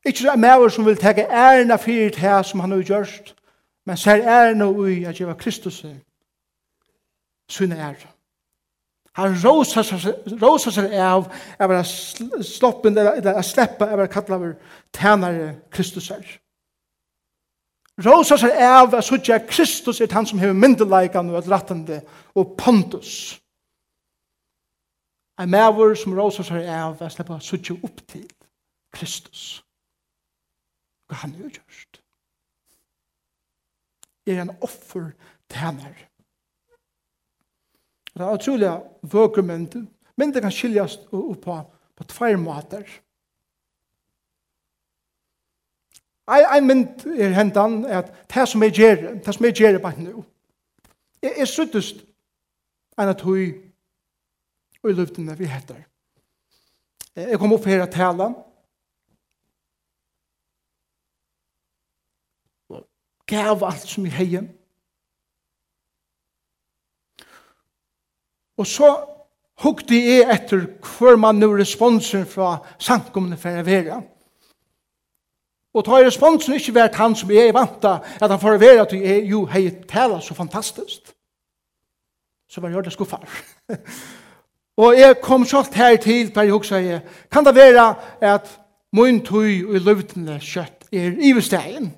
Ikke 0.06 0.32
en 0.32 0.40
maver 0.40 0.68
som 0.68 0.86
vil 0.86 0.98
tege 0.98 1.26
æren 1.26 1.70
av 1.74 1.82
fyrt 1.82 2.18
her 2.20 2.42
som 2.42 2.60
han 2.60 2.74
har 2.74 2.84
gjørst, 2.86 3.34
Men 3.86 3.96
sær 3.96 4.22
er 4.26 4.54
no 4.54 4.72
ui 4.74 5.04
at 5.06 5.18
gjeva 5.18 5.36
Kristus 5.38 5.84
sunne 7.50 7.76
er. 7.78 8.00
Han 9.16 9.36
rosa 9.40 9.82
seg 9.86 10.96
av 11.00 11.28
av 11.62 11.72
å 11.72 11.82
sloppen 12.44 12.98
eller 12.98 13.38
å 13.38 13.44
sleppa 13.46 13.88
av 13.94 14.02
å 14.04 14.08
kalla 14.12 14.36
av 14.36 14.50
tænare 14.92 15.46
Kristus 15.72 16.10
er. 16.12 16.26
Rosa 18.04 18.36
seg 18.36 18.58
av 18.60 18.92
å 18.92 19.00
sutja 19.00 19.38
Kristus 19.48 20.02
er 20.04 20.12
han 20.12 20.26
som 20.28 20.42
hever 20.42 20.56
myndelagan 20.58 21.30
og 21.32 21.48
rattande 21.48 22.02
og 22.36 22.56
pontus. 22.58 23.38
En 25.40 25.52
maver 25.52 25.94
som 25.96 26.16
rosa 26.16 26.44
seg 26.44 26.68
av 26.68 27.00
å 27.00 27.08
sleppa 27.12 27.38
sutja 27.40 27.76
upp 27.78 28.02
til 28.08 28.26
Kristus. 28.92 29.62
Hva 31.08 31.22
han 31.22 31.38
er 31.38 31.54
gjørst 31.54 32.02
er 34.26 34.42
en 34.42 34.56
offer 34.60 35.10
tæner. 35.48 35.94
Det 38.14 38.24
er 38.24 38.34
utrolig 38.34 38.70
vøker 39.02 39.42
mynd, 39.42 39.86
men 40.16 40.34
det 40.34 40.42
kan 40.42 40.52
skiljas 40.52 40.98
opp 41.12 41.42
på, 41.44 41.56
på 41.96 42.04
tvær 42.04 42.36
måter. 42.40 42.86
Ein, 46.26 46.46
ein 46.50 46.66
mynd 46.66 47.04
er 47.06 47.36
hendan 47.36 47.84
at 47.84 48.08
det 48.34 48.48
som 48.48 48.62
er 48.62 48.72
gjør, 48.74 49.04
det 49.24 49.34
som 49.34 49.44
jeg 49.44 49.54
gjør 49.54 49.78
bare 49.78 50.02
nå, 50.02 50.24
er, 51.22 51.36
er 51.36 51.46
suttest 51.46 52.02
enn 52.98 53.12
at 53.12 53.22
hui 53.22 53.52
og 54.82 54.90
i 54.90 54.96
luftene 54.96 55.36
vi 55.38 55.46
heter. 55.50 55.84
Jeg 57.16 57.38
kom 57.38 57.54
opp 57.54 57.68
her 57.68 57.84
og 57.84 57.92
tala, 57.92 58.30
gav 63.26 63.64
alt 63.64 63.88
som 63.88 64.06
i 64.06 64.12
heien. 64.12 64.48
Og 68.56 68.66
så 68.66 68.90
hukte 69.64 69.96
jeg 69.96 70.26
etter 70.32 70.66
hver 70.80 71.16
man 71.20 71.40
nu 71.40 71.50
responsen 71.56 72.26
fra 72.28 72.56
samkommende 72.78 73.38
for 73.40 73.60
å 73.60 73.64
være. 73.66 73.98
Og 75.76 75.84
ta 75.84 75.98
responsen 76.00 76.56
ikke 76.56 76.74
vært 76.78 76.96
han 76.96 77.16
som 77.16 77.30
jeg 77.32 77.52
vanta 77.52 77.98
at 78.16 78.30
han 78.30 78.40
for 78.40 78.56
å 78.56 78.60
være 78.60 78.86
at 78.86 78.94
jeg 78.96 79.26
jo 79.28 79.44
hei 79.52 79.68
tala 79.88 80.22
så 80.24 80.36
fantastisk. 80.36 81.12
Så 82.48 82.62
var 82.62 82.72
jeg 82.72 82.86
det 82.86 82.94
skuffar. 82.94 83.26
og 84.82 84.96
jeg 84.96 85.20
kom 85.20 85.44
kjort 85.44 85.76
her 85.76 85.98
til 86.00 86.32
der 86.32 86.48
jeg 86.48 86.56
huksa 86.56 86.80
jeg, 86.80 87.02
kan 87.32 87.44
det 87.44 87.56
være 87.58 87.86
at 88.24 88.48
mun 88.96 89.20
tøy 89.20 89.66
og 89.66 89.82
løvdene 89.84 90.38
kjøtt 90.40 90.88
er 90.92 91.18
i 91.20 91.34
vestegjen? 91.36 91.92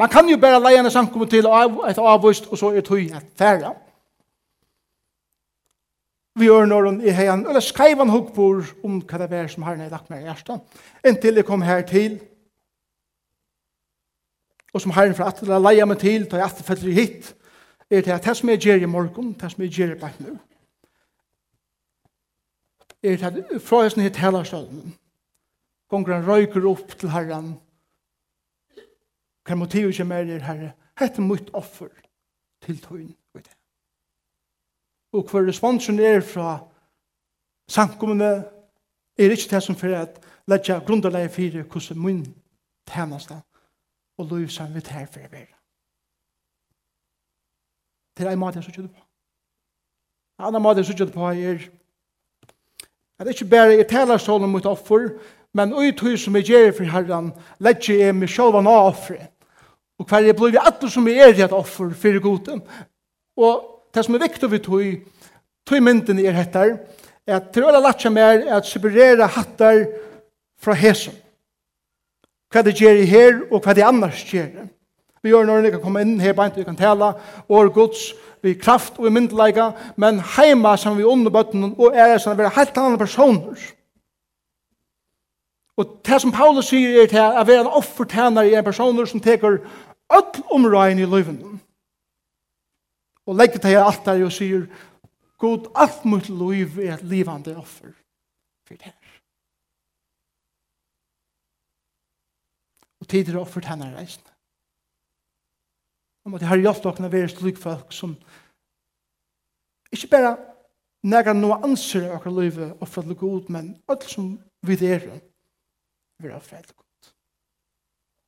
Man 0.00 0.08
kan 0.08 0.28
jo 0.28 0.38
bare 0.40 0.62
leie 0.62 0.80
en 0.80 0.90
samkomme 0.90 1.26
til 1.28 1.44
et 1.44 1.98
avvist, 2.00 2.46
og 2.48 2.58
så 2.58 2.70
er 2.72 2.80
tøy 2.80 3.10
et 3.12 3.26
færre. 3.36 3.74
Vi 6.40 6.46
gjør 6.48 6.64
når 6.70 6.86
hun 6.86 7.00
er 7.04 7.12
heian, 7.12 7.42
eller 7.44 7.60
skreiv 7.60 8.00
han 8.00 8.08
hukkbor 8.08 8.64
om 8.86 9.02
hva 9.04 9.20
det 9.26 9.36
er 9.36 9.52
som 9.52 9.66
har 9.68 9.76
ned 9.76 9.92
lagt 9.92 10.08
meg 10.08 10.22
i 10.22 10.30
hjertet. 10.30 10.80
Inntil 11.04 11.42
jeg 11.42 11.44
kom 11.44 11.66
her 11.66 11.84
til, 11.84 12.16
og 14.72 14.80
som 14.80 14.96
herren 14.96 15.16
for 15.18 15.28
at 15.28 15.44
det 15.44 15.60
leie 15.60 15.84
meg 15.84 16.00
til, 16.00 16.24
da 16.30 16.40
jeg 16.40 16.48
atterfeller 16.48 16.96
hit, 16.96 17.32
er 17.90 18.00
det 18.06 18.14
at 18.16 18.24
det 18.24 18.36
som 18.38 18.48
jeg 18.54 18.64
gjør 18.64 18.86
i 18.86 18.92
morgen, 18.96 19.32
det 19.36 19.52
som 19.52 19.64
jeg 19.66 19.74
gjør 19.74 19.96
i 19.96 20.00
bak 20.00 20.20
nå, 20.22 20.36
er 23.02 23.20
det 23.20 23.26
at 23.26 23.56
fra 23.60 23.84
jeg 23.84 23.98
snitt 23.98 24.20
hele 24.22 24.46
stedet, 24.48 24.94
gonger 25.92 26.16
han 26.16 26.28
røyker 26.28 26.72
opp 26.72 26.94
til 26.96 27.12
herren, 27.12 27.58
Hva 29.50 29.56
motivet 29.58 29.90
ikke 29.90 30.04
mer 30.06 30.28
er 30.30 30.44
herre, 30.46 30.68
hette 31.00 31.22
mitt 31.26 31.48
offer 31.58 31.88
til 32.62 32.76
tøyen 32.78 33.16
og 33.34 33.40
det. 33.42 33.54
Og 35.12 35.24
hver 35.26 35.48
responsen 35.48 35.98
er 35.98 36.20
fra 36.22 36.52
samkommende 37.66 38.28
er 39.18 39.34
ikke 39.34 39.48
det 39.50 39.62
som 39.62 39.74
fyrir 39.74 40.04
at 40.04 40.20
letja 40.46 40.76
grunderleie 40.78 41.28
fyrir 41.28 41.64
hvordan 41.64 41.98
min 41.98 42.20
tænasta 42.86 43.40
og 44.18 44.26
lov 44.30 44.46
som 44.48 44.70
vi 44.74 44.80
tær 44.80 45.10
fyrir 45.10 45.28
vera. 45.28 45.58
Det 48.16 48.26
er 48.26 48.30
en 48.30 48.38
måte 48.38 48.62
jeg 48.62 48.64
suttet 48.64 48.90
på. 48.94 49.02
En 50.38 50.46
annen 50.46 50.62
måte 50.62 50.78
jeg 50.78 50.86
suttet 50.86 51.12
på 51.12 51.26
er 51.26 51.66
at 53.18 53.34
ikke 53.34 53.50
bare 53.50 53.74
jeg 53.82 53.90
taler 53.90 54.22
sånn 54.22 54.46
mot 54.46 54.66
offer, 54.66 55.10
men 55.52 55.74
ui 55.74 55.90
tøy 55.90 56.14
som 56.16 56.38
jeg 56.38 56.52
gjør 56.52 56.72
for 56.78 56.94
herran, 56.94 57.34
letja 57.58 57.98
jeg 57.98 58.14
meg 58.14 58.30
sjølvan 58.30 58.70
av 58.70 58.94
offeret 58.94 59.34
Og 60.00 60.08
hver 60.08 60.24
jeg 60.24 60.36
blir 60.36 60.56
alle 60.56 60.88
som 60.88 61.08
er 61.08 61.34
i 61.34 61.44
et 61.44 61.52
offer 61.52 61.92
for 61.92 62.20
gode. 62.24 62.60
Og 63.36 63.66
det 63.94 64.04
som 64.04 64.16
er 64.16 64.24
viktig 64.24 64.50
vi 64.50 64.60
tog, 64.64 64.84
tog 65.68 65.82
mynden 65.84 66.22
er 66.24 66.36
hettar, 66.36 66.78
at 67.28 67.50
til 67.52 67.68
alle 67.68 67.82
latja 67.84 68.10
mer 68.10 68.40
er 68.40 68.56
at 68.56 68.66
separere 68.66 69.28
hattar 69.28 69.84
fra 70.60 70.74
hesen. 70.74 71.14
Hva 72.50 72.62
det 72.66 72.78
gjør 72.80 73.02
i 73.02 73.06
her, 73.06 73.42
og 73.52 73.60
hva 73.62 73.74
det 73.76 73.84
annars 73.86 74.24
gjør. 74.26 74.64
Vi 75.22 75.30
gjør 75.30 75.44
når 75.46 75.66
vi 75.66 75.74
kan 75.74 75.82
komme 75.84 76.00
inn 76.02 76.16
her, 76.20 76.32
bare 76.34 76.56
vi 76.56 76.64
kan 76.64 76.78
tale, 76.78 77.12
og 77.48 77.74
gods, 77.74 78.14
vi 78.42 78.56
kraft 78.56 78.96
og 78.98 79.06
i 79.06 79.12
myndelaga, 79.12 79.68
men 80.00 80.22
heima 80.36 80.74
som 80.80 80.96
vi 80.98 81.04
underbøtten, 81.04 81.74
og 81.76 81.92
er 81.94 82.16
som 82.18 82.38
vi 82.38 82.48
er 82.48 82.56
helt 82.56 82.78
andre 82.80 82.98
personer. 82.98 83.60
Og 85.76 86.00
det 86.04 86.18
som 86.20 86.32
Paulus 86.32 86.72
sier 86.72 87.04
er 87.04 87.06
til 87.08 87.20
at 87.20 87.46
være 87.46 87.62
en 87.64 87.76
offertjener 87.78 88.48
i 88.48 88.56
en 88.58 88.64
personer 88.64 89.06
som 89.08 89.20
teker 89.20 89.60
öll 90.10 90.44
omrøyen 90.50 90.98
i 90.98 91.08
løyven. 91.08 91.40
Og 93.26 93.36
legger 93.36 93.62
til 93.62 93.78
alt 93.78 94.04
der 94.04 94.24
og 94.24 94.32
sier, 94.34 94.66
God, 95.38 95.70
alt 95.74 96.04
mot 96.04 96.28
løyv 96.28 96.78
er 96.78 96.94
et 96.94 97.04
livande 97.06 97.56
offer 97.56 97.92
for 98.66 98.74
det 98.74 98.82
her. 98.90 99.20
Og 103.00 103.08
tider 103.08 103.34
er 103.34 103.40
offert 103.40 103.64
henne 103.70 103.88
reisen. 103.96 104.26
Og 106.24 106.30
måtte 106.30 106.46
ha 106.46 106.52
har 106.54 106.60
hjulpet 106.60 106.98
dere 107.00 107.08
å 107.08 107.14
være 107.14 107.32
slik 107.32 107.58
folk 107.58 107.94
som 107.96 108.12
ikke 109.90 110.10
bare 110.12 110.34
nægger 111.02 111.38
noe 111.38 111.62
anser 111.64 112.10
av 112.10 112.20
dere 112.20 112.34
løyve 112.36 112.68
for 112.86 113.08
det 113.08 113.16
God, 113.18 113.48
men 113.48 113.72
alt 113.88 114.04
som 114.04 114.34
vi 114.66 114.76
er, 114.86 115.06
vil 116.20 116.36
offret 116.36 116.66
til 116.66 116.76
God. 116.76 117.12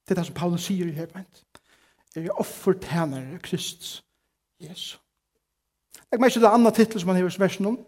Det 0.09 0.15
er 0.15 0.23
det 0.23 0.27
som 0.27 0.35
Paulus 0.35 0.65
sier 0.67 0.89
i 0.89 0.97
her, 0.97 1.07
Hebrevet 1.07 1.62
er 2.17 2.31
offertænare 2.31 3.39
Kristus 3.43 4.05
Jesus. 4.61 5.01
Jeg 6.13 6.21
merker 6.21 6.41
det 6.41 6.47
andre 6.47 6.71
titel 6.71 7.01
som 7.01 7.09
han 7.09 7.17
hever 7.17 7.37
versen 7.39 7.67
om. 7.67 7.79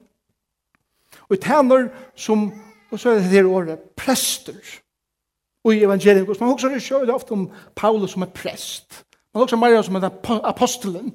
Og 1.28 1.40
tæner 1.40 1.88
som, 2.16 2.52
og 2.90 3.00
så 3.00 3.10
er 3.10 3.14
det 3.14 3.24
her 3.24 3.44
året, 3.44 3.78
prester. 3.96 4.80
Og 5.64 5.74
i 5.74 5.84
evangeliet, 5.84 6.40
man 6.40 6.50
husker 6.50 6.68
det 6.68 6.82
sjøl 6.82 7.10
ofte 7.10 7.32
om 7.32 7.50
Paulus 7.76 8.10
som 8.10 8.22
er 8.22 8.26
prest. 8.26 9.04
Man 9.34 9.42
husker 9.42 9.56
Maria 9.56 9.82
som 9.82 9.94
er 9.94 10.10
apostelen. 10.44 11.14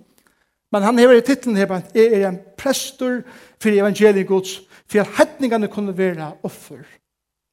Men 0.72 0.84
han 0.84 0.98
har 0.98 1.12
i 1.12 1.22
titlen 1.22 1.58
her, 1.58 1.72
at 1.72 1.95
er 1.95 2.30
en 2.30 2.39
prester 2.58 3.22
for 3.62 3.69
evangeliet 3.69 4.28
gods, 4.28 4.62
for 4.88 5.00
at 5.00 5.10
hetningene 5.17 5.67
kunne 5.67 5.98
være 5.98 6.34
offer. 6.43 6.86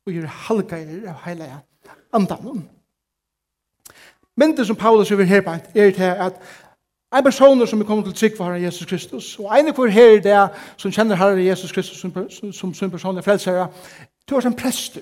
Og 0.07 0.13
gjøre 0.13 0.27
halga 0.27 0.77
av 1.09 1.23
hele 1.25 1.49
andanen. 2.13 2.76
Mynden 4.37 4.65
som 4.65 4.77
Paulus 4.77 5.13
over 5.13 5.23
her 5.23 5.41
på 5.41 5.51
er 5.51 5.91
til 5.91 6.03
at 6.03 6.33
en 7.17 7.25
person 7.25 7.67
som 7.67 7.81
er 7.81 7.85
kommet 7.85 8.05
til 8.05 8.15
trygg 8.15 8.37
for 8.37 8.45
Herre 8.45 8.63
Jesus 8.63 8.87
Kristus, 8.87 9.39
og 9.39 9.59
en 9.59 9.75
hver 9.75 9.87
her 9.87 10.21
det 10.21 10.49
som 10.77 10.93
kjenner 10.93 11.17
Herre 11.17 11.45
Jesus 11.45 11.73
Kristus 11.73 11.99
som, 11.99 12.31
som, 12.31 12.53
som 12.53 12.75
sin 12.75 12.91
personlig 12.91 13.25
frelsere, 13.25 13.69
du 14.31 14.37
er 14.37 14.41
som 14.41 14.55
prester. 14.55 15.01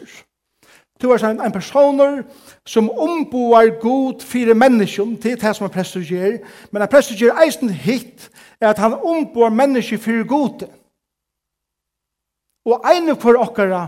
Du 1.03 1.11
er 1.11 1.17
som 1.17 1.41
en 1.41 1.53
person 1.53 2.23
som 2.67 2.91
omboar 2.91 3.81
god 3.81 4.21
fire 4.21 4.55
mennesker 4.55 5.05
til 5.23 5.41
det 5.41 5.57
som 5.57 5.65
en 5.65 5.71
prester 5.71 6.01
gjør, 6.01 6.39
men 6.71 6.83
en 6.83 6.89
prester 6.89 7.17
gjør 7.17 7.41
eisen 7.47 7.71
hit 7.71 8.31
er 8.61 8.69
at 8.69 8.79
han 8.79 8.95
omboar 8.95 9.49
mennesker 9.49 9.99
fire 9.99 10.25
gode. 10.25 10.69
Og 12.65 12.85
en 12.97 13.17
for 13.17 13.37
okkara 13.39 13.87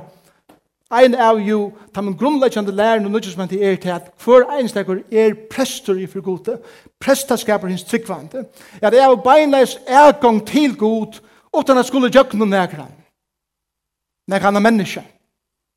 Ein 0.90 1.16
av 1.18 1.40
jo, 1.42 1.72
ta 1.94 2.00
min 2.00 2.14
grunnleggjande 2.14 2.72
læren 2.72 3.04
og 3.08 3.10
nødgjusment 3.10 3.52
i 3.52 3.58
er 3.58 3.76
til 3.82 3.90
at 3.90 4.12
hver 4.22 4.44
einstakur 4.54 5.00
er 5.10 5.34
prester 5.50 5.98
i 5.98 6.06
fyrgode, 6.06 6.60
prestaskaper 7.00 7.68
hins 7.68 7.84
tryggvande, 7.84 8.46
Ja, 8.82 8.90
det 8.90 9.00
er 9.00 9.06
jo 9.06 9.16
beinleis 9.16 9.78
ergong 9.86 10.46
til 10.46 10.76
god, 10.76 11.18
utan 11.56 11.78
at 11.78 11.86
skulle 11.86 12.10
jøkna 12.14 12.44
nekran, 12.44 12.92
nekran 14.28 14.56
av 14.56 14.62
menneska. 14.62 15.00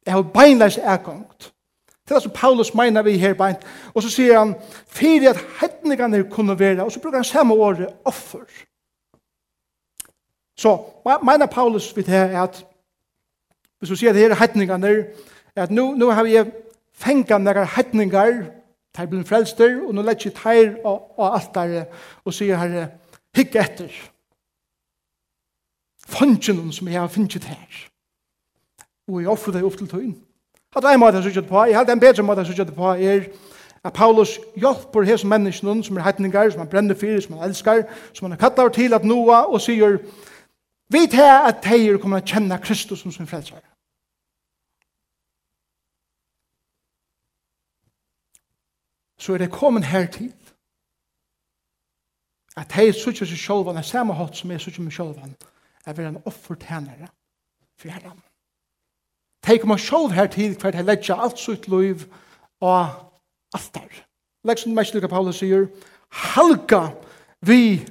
Det 0.06 0.14
Er 0.14 0.18
jo 0.18 0.24
beinleis 0.24 0.78
ergong. 0.78 1.26
Det 2.10 2.16
er 2.16 2.20
som 2.20 2.32
Paulus 2.32 2.74
meina 2.74 3.02
vi 3.02 3.18
her 3.18 3.34
beint, 3.34 3.66
og 3.94 4.04
så 4.04 4.10
sier 4.10 4.40
han, 4.40 4.56
fyrir 4.88 5.30
at 5.30 5.42
hettningane 5.62 6.24
kunne 6.30 6.60
vera, 6.60 6.84
og 6.84 6.92
så 6.92 7.00
bruker 7.00 7.18
han 7.18 7.24
samme 7.24 7.54
året 7.54 7.90
offer. 8.06 8.46
Så 10.58 10.78
meina 11.24 11.46
Paulus 11.46 11.96
vidt 11.96 12.08
her 12.08 12.26
er 12.26 12.42
at 12.42 12.66
Hvis 13.80 13.90
du 13.90 13.96
sier 13.96 14.14
det 14.14 14.22
her 14.22 14.36
hettningene, 14.36 14.94
at 15.56 15.72
nå, 15.72 15.94
nå 15.96 16.12
har 16.12 16.28
vi 16.28 16.38
fengt 17.00 17.32
noen 17.32 17.66
hetninger, 17.76 18.40
de 18.98 19.08
blir 19.08 19.26
frelster, 19.28 19.78
og 19.88 19.94
nå 19.96 20.04
lett 20.04 20.26
ikke 20.26 20.40
teir 20.42 20.72
og, 20.84 21.14
og 21.20 21.36
alt 21.38 21.54
der, 21.56 21.86
og 22.26 22.36
sier 22.36 22.60
her, 22.60 22.90
hikk 23.38 23.56
etter. 23.62 23.94
Fannsjen 26.10 26.72
som 26.74 26.90
jeg 26.90 27.00
har 27.00 27.12
finnet 27.14 27.46
her. 27.46 27.86
Og 29.10 29.22
jeg 29.22 29.30
offrer 29.30 29.56
deg 29.56 29.68
opp 29.68 29.78
til 29.78 29.90
tøyen. 29.90 30.18
Hatt 30.74 30.86
en 30.86 31.00
måte 31.02 31.18
jeg 31.18 31.30
sykket 31.30 31.48
på, 31.50 31.64
jeg 31.66 31.78
hadde 31.78 31.96
en 31.96 32.02
bedre 32.02 32.26
måte 32.26 32.44
jeg 32.44 32.52
sykket 32.52 32.76
på, 32.76 32.92
er 32.94 33.30
at 33.84 33.94
Paulus 33.94 34.36
hjelper 34.60 35.08
hese 35.08 35.28
menneskene 35.28 35.84
som 35.84 35.98
er 35.98 36.06
hetninger, 36.06 36.50
som 36.52 36.62
han 36.62 36.70
brenner 36.70 36.98
fyrir, 37.00 37.22
som 37.24 37.38
han 37.38 37.50
elskar, 37.50 37.86
som 38.14 38.26
han 38.26 38.36
har 38.36 38.42
kattet 38.44 38.76
til 38.76 38.94
at 38.94 39.08
noe, 39.08 39.40
og 39.48 39.62
sier, 39.64 39.98
vi 40.90 41.06
tar 41.08 41.48
at 41.48 41.64
teir 41.64 41.98
kommer 42.02 42.22
å 42.22 42.26
kjenne 42.26 42.58
Kristus 42.62 43.02
som 43.06 43.14
sin 43.14 43.30
frelser. 43.30 43.62
så 49.20 49.34
er 49.34 49.38
det 49.38 49.52
kommet 49.52 49.86
her 49.86 50.06
til 50.06 50.34
at 52.58 52.72
hei 52.76 52.92
sutja 52.96 53.28
seg 53.28 53.40
sjolvan 53.40 53.78
er 53.80 53.88
samme 53.88 54.16
hatt 54.16 54.38
som 54.40 54.52
er 54.52 54.62
sutja 54.64 54.84
meg 54.84 54.96
sjolvan 54.96 55.36
er 55.86 55.94
vera 55.94 56.12
en 56.12 56.22
offertænare 56.26 57.08
for 57.80 57.92
herren. 57.92 58.20
Hei 59.46 59.58
kommer 59.58 59.78
sjolv 59.78 60.12
her 60.12 60.28
til 60.28 60.56
for 60.60 60.76
hei 60.76 60.84
ledja 60.84 61.20
alt 61.20 61.40
sutt 61.40 61.68
liv 61.68 62.06
og 62.62 62.90
alt 63.56 63.72
der. 63.74 64.04
Legg 64.44 64.60
som 64.60 64.76
mest 64.76 64.94
lukka 64.94 65.08
Paulus 65.12 65.40
sier 65.40 65.68
halka 66.10 66.90
vi 67.42 67.86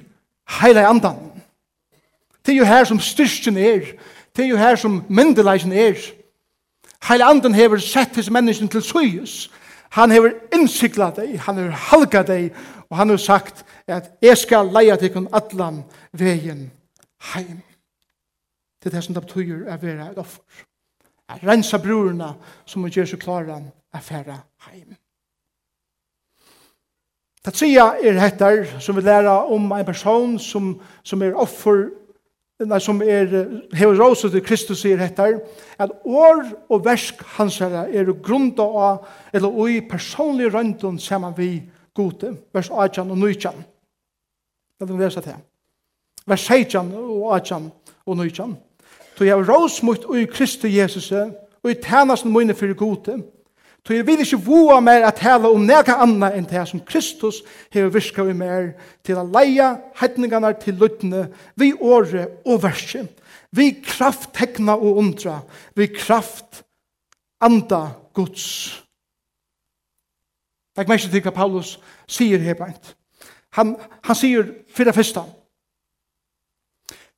heile 0.60 0.86
andan. 0.88 1.20
Det 2.46 2.54
er 2.54 2.58
jo 2.58 2.64
her 2.64 2.84
som 2.84 3.00
styrsten 3.00 3.56
er. 3.56 3.84
Det 4.36 4.44
er 4.44 4.48
jo 4.48 4.56
her 4.56 4.76
som 4.76 5.02
myndelagen 5.08 5.72
er. 5.72 5.96
Heile 7.08 7.24
andan 7.24 7.54
hever 7.54 7.78
sett 7.78 8.16
hos 8.16 8.30
mennesken 8.30 8.68
til 8.68 8.82
suyus 8.82 9.50
Han 9.96 10.12
hever 10.12 10.34
innsikla 10.54 11.10
deg, 11.16 11.38
han 11.46 11.56
hever 11.56 11.76
halga 11.90 12.22
deg, 12.28 12.50
og 12.88 12.96
han 12.96 13.12
har 13.12 13.20
sagt 13.20 13.64
at 13.88 14.10
jeg 14.22 14.36
skal 14.40 14.70
leia 14.72 14.96
tikkun 15.00 15.28
allan 15.32 15.82
vegin 16.12 16.68
heim. 17.32 17.62
Det 18.78 18.90
er 18.90 18.96
det 18.98 19.04
som 19.04 19.16
det 19.16 19.24
betyr 19.26 19.66
å 19.66 19.78
være 19.80 20.10
et 20.12 20.20
offer. 20.20 20.64
Å 21.28 21.36
rensa 21.42 21.80
brorna 21.82 22.32
som 22.68 22.84
å 22.84 22.90
gjøre 22.92 23.10
seg 23.10 23.20
klara 23.22 23.58
å 23.58 24.00
fære 24.04 24.38
heim. 24.68 24.96
Det 27.44 27.54
tredje 27.54 27.84
er 28.04 28.20
hettar 28.20 28.64
som 28.82 28.96
vi 28.96 29.02
lærer 29.06 29.50
om 29.52 29.70
en 29.72 29.86
person 29.86 30.38
som, 30.42 30.74
som 31.02 31.22
er 31.22 31.36
offer 31.38 31.88
nei, 32.66 32.80
som 32.82 33.02
er, 33.02 33.30
hever 33.76 34.00
råset 34.00 34.32
til 34.34 34.42
Kristus 34.42 34.80
sier 34.82 34.98
hettar, 34.98 35.36
at 35.78 35.92
år 36.04 36.42
og 36.68 36.84
versk 36.84 37.20
hans 37.36 37.60
herre 37.62 37.84
er 37.94 38.10
grunda 38.22 38.66
av, 38.66 39.04
eller 39.32 39.48
ui 39.48 39.80
personlig 39.86 40.50
røntun 40.54 40.98
saman 40.98 41.36
vi 41.36 41.62
gode, 41.94 42.34
vers 42.54 42.70
18 42.70 43.10
og 43.10 43.18
19. 43.18 43.62
Det 44.78 44.86
er 44.86 44.90
det 44.90 44.98
lesa 44.98 45.22
til. 45.22 45.38
Vers 46.26 46.40
16 46.40 46.92
og 46.94 47.36
18 47.36 47.70
og 48.06 48.16
19. 48.16 48.56
Så 49.18 49.24
jeg 49.24 49.48
rås 49.48 49.82
mot 49.82 50.04
ui 50.10 50.26
Kristus 50.30 50.70
Jesus, 50.74 51.12
ui 51.64 51.74
tænasen 51.74 52.32
mine 52.32 52.54
fyrir 52.54 52.74
gode, 52.74 53.22
Så 53.88 53.94
jeg 53.94 54.04
vil 54.06 54.20
ikke 54.20 54.36
voa 54.44 54.82
mer 54.84 55.06
at 55.08 55.16
tala 55.16 55.48
om 55.48 55.62
nega 55.64 55.94
anna 56.04 56.28
enn 56.36 56.44
det 56.44 56.60
som 56.68 56.82
Kristus 56.84 57.38
hever 57.72 57.88
virka 57.94 58.26
vi 58.26 58.34
mer 58.36 58.66
til 59.00 59.16
å 59.16 59.24
leia 59.24 59.70
heitningarna 59.96 60.50
til 60.60 60.76
luttene 60.76 61.22
vi 61.56 61.70
åre 61.72 62.26
og 62.44 62.60
verset. 62.66 63.08
Vi 63.48 63.70
kraft 63.80 64.34
tekna 64.36 64.74
og 64.76 65.00
undra. 65.00 65.38
Vi 65.72 65.88
kraft 65.88 66.60
anda 67.40 67.94
Guds. 68.12 68.76
Legg 70.76 70.92
ikke 70.92 71.14
til 71.16 71.24
hva 71.24 71.36
Paulus 71.40 71.78
sier 72.04 72.44
her 72.44 72.60
beint. 72.60 72.92
Han, 73.56 73.72
han 74.04 74.20
sier 74.20 74.52
fyrir 74.68 74.92
fyrsta. 74.92 75.24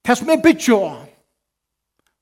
Det 0.07 0.21
som 0.23 0.31
er 0.31 0.39
bytja, 0.39 0.79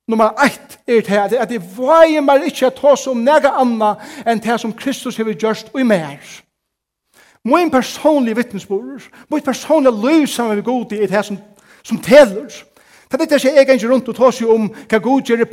nummer 0.09 0.41
1, 0.41 0.68
er 0.89 1.01
det 1.01 1.19
at, 1.19 1.33
at 1.33 1.51
jeg 1.53 1.63
veier 1.77 2.25
meg 2.25 2.49
ikke 2.49 2.67
at 2.67 2.79
hos 2.83 3.07
om 3.11 3.21
nega 3.25 3.53
anna 3.61 3.95
enn 4.27 4.41
det 4.43 4.61
som 4.61 4.73
Kristus 4.73 5.17
har 5.17 5.29
gjort 5.35 5.71
og 5.75 5.81
i 5.81 5.87
mer. 5.87 6.19
Min 7.45 7.71
personlige 7.71 8.37
vittnesbord, 8.37 9.09
min 9.31 9.45
personlige 9.45 9.95
liv 10.07 10.27
sammen 10.27 10.57
med 10.57 10.65
god 10.65 10.93
er 10.93 11.07
det 11.07 11.25
som, 11.25 11.39
som 11.83 12.01
teler. 12.03 12.49
Det 13.11 13.21
er 13.21 13.37
ikke 13.37 13.55
jeg 13.55 13.69
ikke 13.69 13.89
rundt 13.93 14.09
og 14.09 14.17
tar 14.17 14.33
seg 14.37 14.51
om 14.53 14.67
hva 14.69 14.99
god 15.01 15.23
gjør 15.25 15.45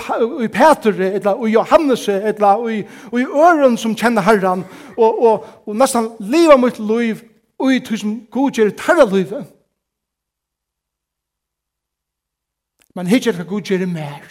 i 0.43 0.47
Peter, 0.51 0.97
eller 1.15 1.45
i 1.45 1.51
Johannes, 1.53 2.07
eller 2.07 2.67
i, 2.67 2.79
i 3.15 3.23
øren 3.23 3.77
som 3.77 3.95
kjenner 3.95 4.21
Herren, 4.21 4.65
og, 4.97 5.21
og, 5.23 5.45
og 5.65 5.75
nesten 5.75 6.09
livet 6.19 6.59
mitt 6.59 6.79
liv, 6.79 7.21
og 7.59 7.71
i 7.71 7.79
det 7.79 7.99
som 7.99 8.17
god 8.31 8.51
gjør 8.51 8.73
i 8.73 8.75
tarra 8.75 9.05
livet. 9.07 9.45
Men 12.95 13.07
hittir 13.07 13.35
hva 13.35 13.47
god 13.47 13.63
gjør 13.71 13.87
i 13.87 13.91
mer. 13.91 14.27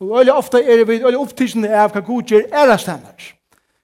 Og 0.00 0.12
veldig 0.12 0.34
ofte 0.34 0.60
er 0.62 0.84
vi 0.84 1.00
veldig 1.02 1.18
opptidsende 1.18 1.70
av 1.74 1.90
hva 1.94 2.02
god 2.06 2.30
gjør 2.30 2.46
er 2.46 2.62
æra 2.62 2.78
stennar. 2.78 3.28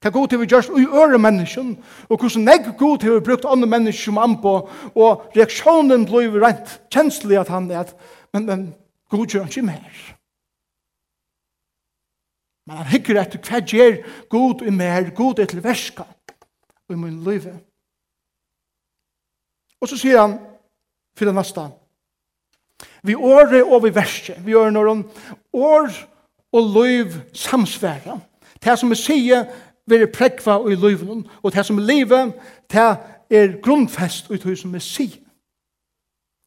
Hva 0.04 0.10
god 0.12 0.34
har 0.34 0.42
vi 0.42 0.46
gjort 0.52 0.74
i 0.78 0.84
øre 0.84 1.18
mennesken, 1.18 1.70
og 2.08 2.18
hvordan 2.20 2.44
negg 2.44 2.66
god 2.78 3.02
har 3.02 3.16
vi 3.16 3.24
brukt 3.24 3.46
andre 3.48 3.68
mennesker 3.72 4.10
som 4.10 4.20
anpå, 4.20 4.52
og 4.94 5.30
reaksjonen 5.34 6.04
blir 6.04 6.28
vi 6.30 6.42
rent 6.42 6.74
kjenslig 6.92 7.38
at 7.40 7.48
han 7.48 7.70
er 7.70 7.86
at, 7.86 7.94
men, 8.36 8.46
men 8.46 8.66
god 9.10 9.26
gjør 9.26 9.46
han 9.46 9.50
ikke 9.54 9.66
mer. 9.66 10.02
Men 12.66 12.82
han 12.82 12.90
hikker 12.92 13.20
etter 13.20 13.40
hva 13.48 13.62
gjør 13.64 13.96
god 14.30 14.66
i 14.68 14.74
mer, 14.76 15.08
god 15.16 15.40
er 15.40 15.48
til 15.50 15.64
verska, 15.64 16.04
og 16.88 16.94
i 16.94 17.00
min 17.00 17.22
liv. 17.24 17.48
Og 19.80 19.88
så 19.88 19.98
sier 19.98 20.20
han, 20.20 20.38
fyrir 21.18 21.32
nasta, 21.32 21.70
Vi 23.02 23.14
åre 23.14 23.64
og 23.64 23.82
vi 23.84 23.94
verste. 23.94 24.34
Vi 24.44 24.50
gjør 24.50 24.70
når 24.70 25.04
år 25.52 25.90
og 26.52 26.70
løyv 26.74 27.12
samsværa. 27.32 28.18
Det 28.64 28.78
som 28.78 28.90
vi 28.90 28.94
sier, 28.94 29.44
vi 29.86 29.96
er 29.96 30.12
prekva 30.12 30.58
i 30.70 30.74
løyven, 30.74 31.26
og 31.42 31.52
det 31.52 31.66
som 31.66 31.78
er 31.78 31.82
livet, 31.82 32.32
det 32.72 32.96
er 33.30 33.60
grunnfest 33.62 34.30
ut 34.30 34.58
som 34.58 34.72
vi 34.72 34.80
sier. 34.80 35.20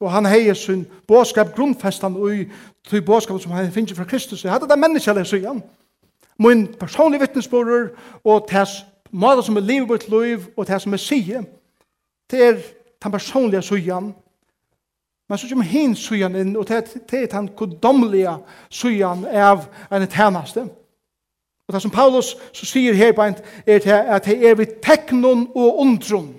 Og 0.01 0.11
han 0.11 0.25
heier 0.25 0.53
sin 0.53 0.85
båskap 1.07 1.55
grunnfestan 1.55 2.15
og 2.15 2.45
til 2.89 3.01
båskap 3.01 3.41
som 3.41 3.51
han 3.51 3.71
finner 3.71 3.95
fra 3.95 4.03
Kristus. 4.03 4.43
Jeg 4.43 4.51
hadde 4.51 4.69
det 4.69 4.79
menneskelig, 4.79 5.25
sier 5.27 5.47
han. 5.47 5.63
Min 6.39 6.67
personlige 6.67 7.19
vittnesborder 7.19 7.89
og 8.23 8.45
tess 8.49 8.85
måte 9.11 9.43
som 9.43 9.57
er 9.57 9.65
livet 9.65 9.89
vårt 9.89 10.09
liv 10.09 10.45
og 10.57 10.67
det 10.67 10.81
som 10.81 10.93
er 10.93 11.01
sier, 11.01 11.43
det 12.31 12.43
er 12.43 12.59
den 13.03 13.11
personlige 13.11 13.61
sier 13.61 14.11
Men 15.29 15.37
så 15.37 15.47
kommer 15.49 15.65
hin 15.65 15.95
sujan 15.95 16.35
inn, 16.35 16.55
og 16.55 16.67
det 16.67 17.13
er 17.13 17.25
den 17.31 17.49
kodomlige 17.57 18.37
sujan 18.69 19.25
av 19.25 19.65
en 19.91 20.07
tjeneste. 20.07 20.67
Og 21.67 21.73
det 21.73 21.81
som 21.81 21.91
Paulus 21.91 22.35
så 22.53 22.65
sier 22.65 22.95
her 22.95 23.11
på 23.11 23.25
en, 23.27 23.35
er 23.67 23.91
at 24.15 24.25
det 24.25 24.37
er 24.47 24.55
vi 24.55 24.65
teknon 24.83 25.49
og 25.55 25.79
undron, 25.83 26.31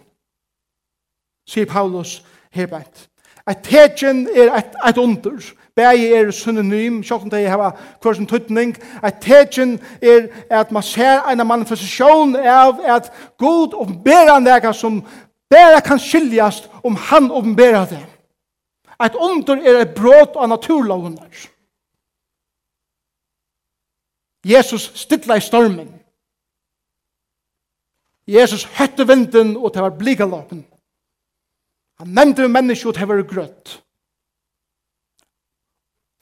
sier 1.49 1.69
Paulus 1.69 2.23
her 2.51 2.67
på 2.67 2.81
en. 2.81 3.07
At 3.49 3.65
tegjen 3.65 4.27
er 4.29 4.53
et, 4.57 4.75
et 4.89 4.99
under. 4.99 5.37
Begge 5.77 6.09
er 6.17 6.31
synonym, 6.31 7.03
sjokk 7.05 7.23
om 7.23 7.31
det 7.31 7.45
er 7.47 7.57
hver 7.57 8.17
som 8.17 8.27
tøtning. 8.27 8.75
At 9.03 9.21
tegjen 9.25 9.79
er 10.03 10.27
at 10.51 10.73
man 10.73 10.83
ser 10.83 11.29
en 11.31 11.47
manifestasjon 11.47 12.37
av 12.37 12.81
at 12.85 13.13
god 13.39 13.77
oppenberer 13.77 14.37
en 14.37 14.75
som 14.75 15.01
bare 15.51 15.81
kan 15.81 16.01
skiljast 16.01 16.69
om 16.85 16.97
han 16.97 17.31
oppenberer 17.31 17.87
det. 17.87 18.05
Et 19.05 19.15
under 19.15 19.61
er 19.63 19.81
et 19.83 19.95
brot 19.95 20.37
av 20.37 20.49
naturlovene. 20.51 21.29
Jesus 24.45 24.91
stilla 24.99 25.37
i 25.39 25.45
stormen. 25.45 25.93
Jesus 28.29 28.65
høtte 28.77 29.07
vinden, 29.09 29.57
og 29.57 29.73
det 29.75 29.83
var 29.83 29.97
blikalapen. 29.99 30.65
Han 31.99 32.09
nevnte 32.15 32.49
mennesker, 32.49 32.89
og 32.89 32.95
det 32.95 33.09
var 33.09 33.23
grøtt. 33.23 33.79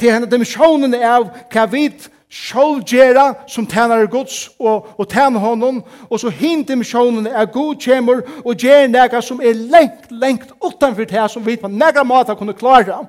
Det 0.01 0.13
henne 0.13 0.29
dimensjonen 0.31 0.95
av 0.95 1.31
hva 1.53 1.65
vi 1.73 1.89
Sjål 2.31 2.83
gjera 2.83 3.35
som 3.49 3.67
tænar 3.67 4.07
gods 4.07 4.49
og, 4.59 4.99
og 4.99 5.09
tænar 5.09 5.41
honom, 5.41 5.85
og 6.11 6.21
så 6.21 6.29
hint 6.29 6.69
dimensjonen 6.69 7.27
er 7.27 7.45
god 7.45 7.77
kjemur 7.81 8.23
og 8.45 8.57
gjer 8.59 8.89
nega 8.91 9.21
som 9.21 9.41
er 9.41 9.55
lengt, 9.55 10.11
lengt 10.11 10.53
utanfor 10.65 11.05
det 11.05 11.31
som 11.31 11.47
vi 11.47 11.57
på 11.57 11.69
nega 11.69 12.03
mata 12.03 12.35
kunne 12.35 12.55
klara. 12.55 13.05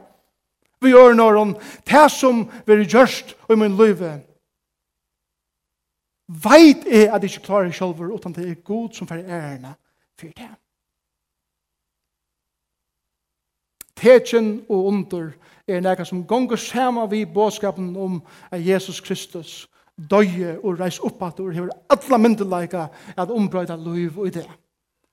Vi 0.82 0.94
gjør 0.94 1.18
noen 1.18 1.56
det 1.90 2.06
som 2.14 2.46
vi 2.66 2.74
er 2.74 2.86
gjørst 2.86 3.34
i 3.50 3.58
min 3.58 3.78
løyve. 3.78 4.20
Veit 6.28 6.86
er 6.86 7.14
at 7.16 7.24
jeg 7.24 7.32
ikke 7.32 7.46
klarer 7.48 7.72
sjølver 7.72 8.14
utan 8.14 8.36
det 8.36 8.50
er 8.50 8.64
god 8.64 8.90
som 8.94 9.08
fyrir 9.08 9.26
ærena 9.26 9.74
fyrir 10.20 10.34
det. 10.38 10.50
Tekin 13.98 14.62
og 14.70 14.86
under 14.86 15.32
er 15.68 15.82
nekka 15.82 16.06
som 16.06 16.24
gonger 16.28 16.56
sama 16.56 17.06
vi 17.06 17.26
bådskapen 17.26 17.96
om 17.98 18.22
at 18.52 18.66
Jesus 18.68 19.02
Kristus 19.02 19.68
døye 19.98 20.60
og 20.64 20.80
reis 20.80 21.00
upp 21.00 21.24
at 21.24 21.40
og 21.40 21.54
hever 21.54 21.70
alla 21.90 22.18
myndelaika 22.18 22.88
at 23.18 23.32
ombrøyta 23.32 23.76
loiv 23.76 24.20
og 24.20 24.28
i 24.28 24.30
det. 24.30 24.46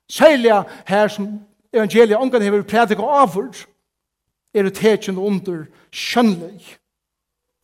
Særlig 0.08 0.64
her 0.86 1.08
som 1.08 1.40
evangeliet 1.72 2.16
omgang 2.16 2.44
hever 2.44 2.62
prædik 2.62 2.98
og 2.98 3.22
avur 3.22 3.54
er 4.54 4.68
tekin 4.68 5.18
og 5.18 5.26
under 5.26 5.64
skjønnleg. 5.92 6.60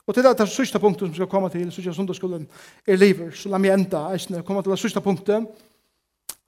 Og 0.06 0.14
til 0.14 0.24
det 0.24 0.40
er 0.40 0.46
sørste 0.46 0.78
punktet 0.78 1.06
som 1.06 1.14
skal 1.14 1.26
komme 1.26 1.48
til, 1.48 1.72
sista 1.72 1.92
sundagsskolen, 1.92 2.48
er 2.86 2.96
liver, 2.96 3.30
Så 3.30 3.48
la 3.48 3.58
meg 3.58 3.70
enda, 3.70 4.08
eisne, 4.12 4.42
komme 4.42 4.62
til 4.62 4.70
det 4.70 4.78
sista 4.78 5.00
punktet. 5.00 5.46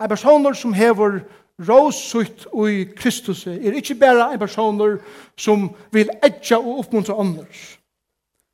Er 0.00 0.08
personer 0.08 0.52
som 0.52 0.72
hever 0.72 1.20
råsutt 1.60 2.46
i 2.68 2.84
Kristus 2.96 3.46
er 3.46 3.72
ikke 3.72 3.94
bare 3.94 4.32
en 4.32 4.38
person 4.38 4.98
som 5.38 5.70
vil 5.92 6.10
etja 6.24 6.58
og 6.58 6.78
oppmuntra 6.78 7.14
ånders. 7.14 7.78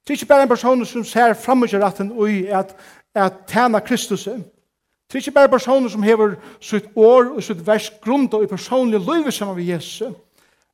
Det 0.04 0.14
er 0.14 0.16
ikke 0.16 0.26
bare 0.26 0.42
en 0.42 0.48
person 0.48 0.84
som 0.86 1.04
ser 1.04 1.34
fremmedgjeratten 1.34 2.12
i 2.28 2.46
at, 2.46 2.76
at 3.14 3.32
tjene 3.48 3.80
Kristus. 3.80 4.24
Det 4.24 5.14
er 5.14 5.16
ikke 5.16 5.30
bare 5.30 5.44
en 5.44 5.50
person 5.50 5.90
som 5.90 6.02
hever 6.02 6.34
sitt 6.60 6.88
år 6.96 7.34
og 7.34 7.42
sitt 7.42 7.66
vers 7.66 7.90
grunn 8.00 8.28
og 8.32 8.42
i 8.44 8.46
personlig 8.46 9.00
liv 9.00 9.30
sammen 9.30 9.56
med 9.56 9.64
Jesus. 9.64 10.12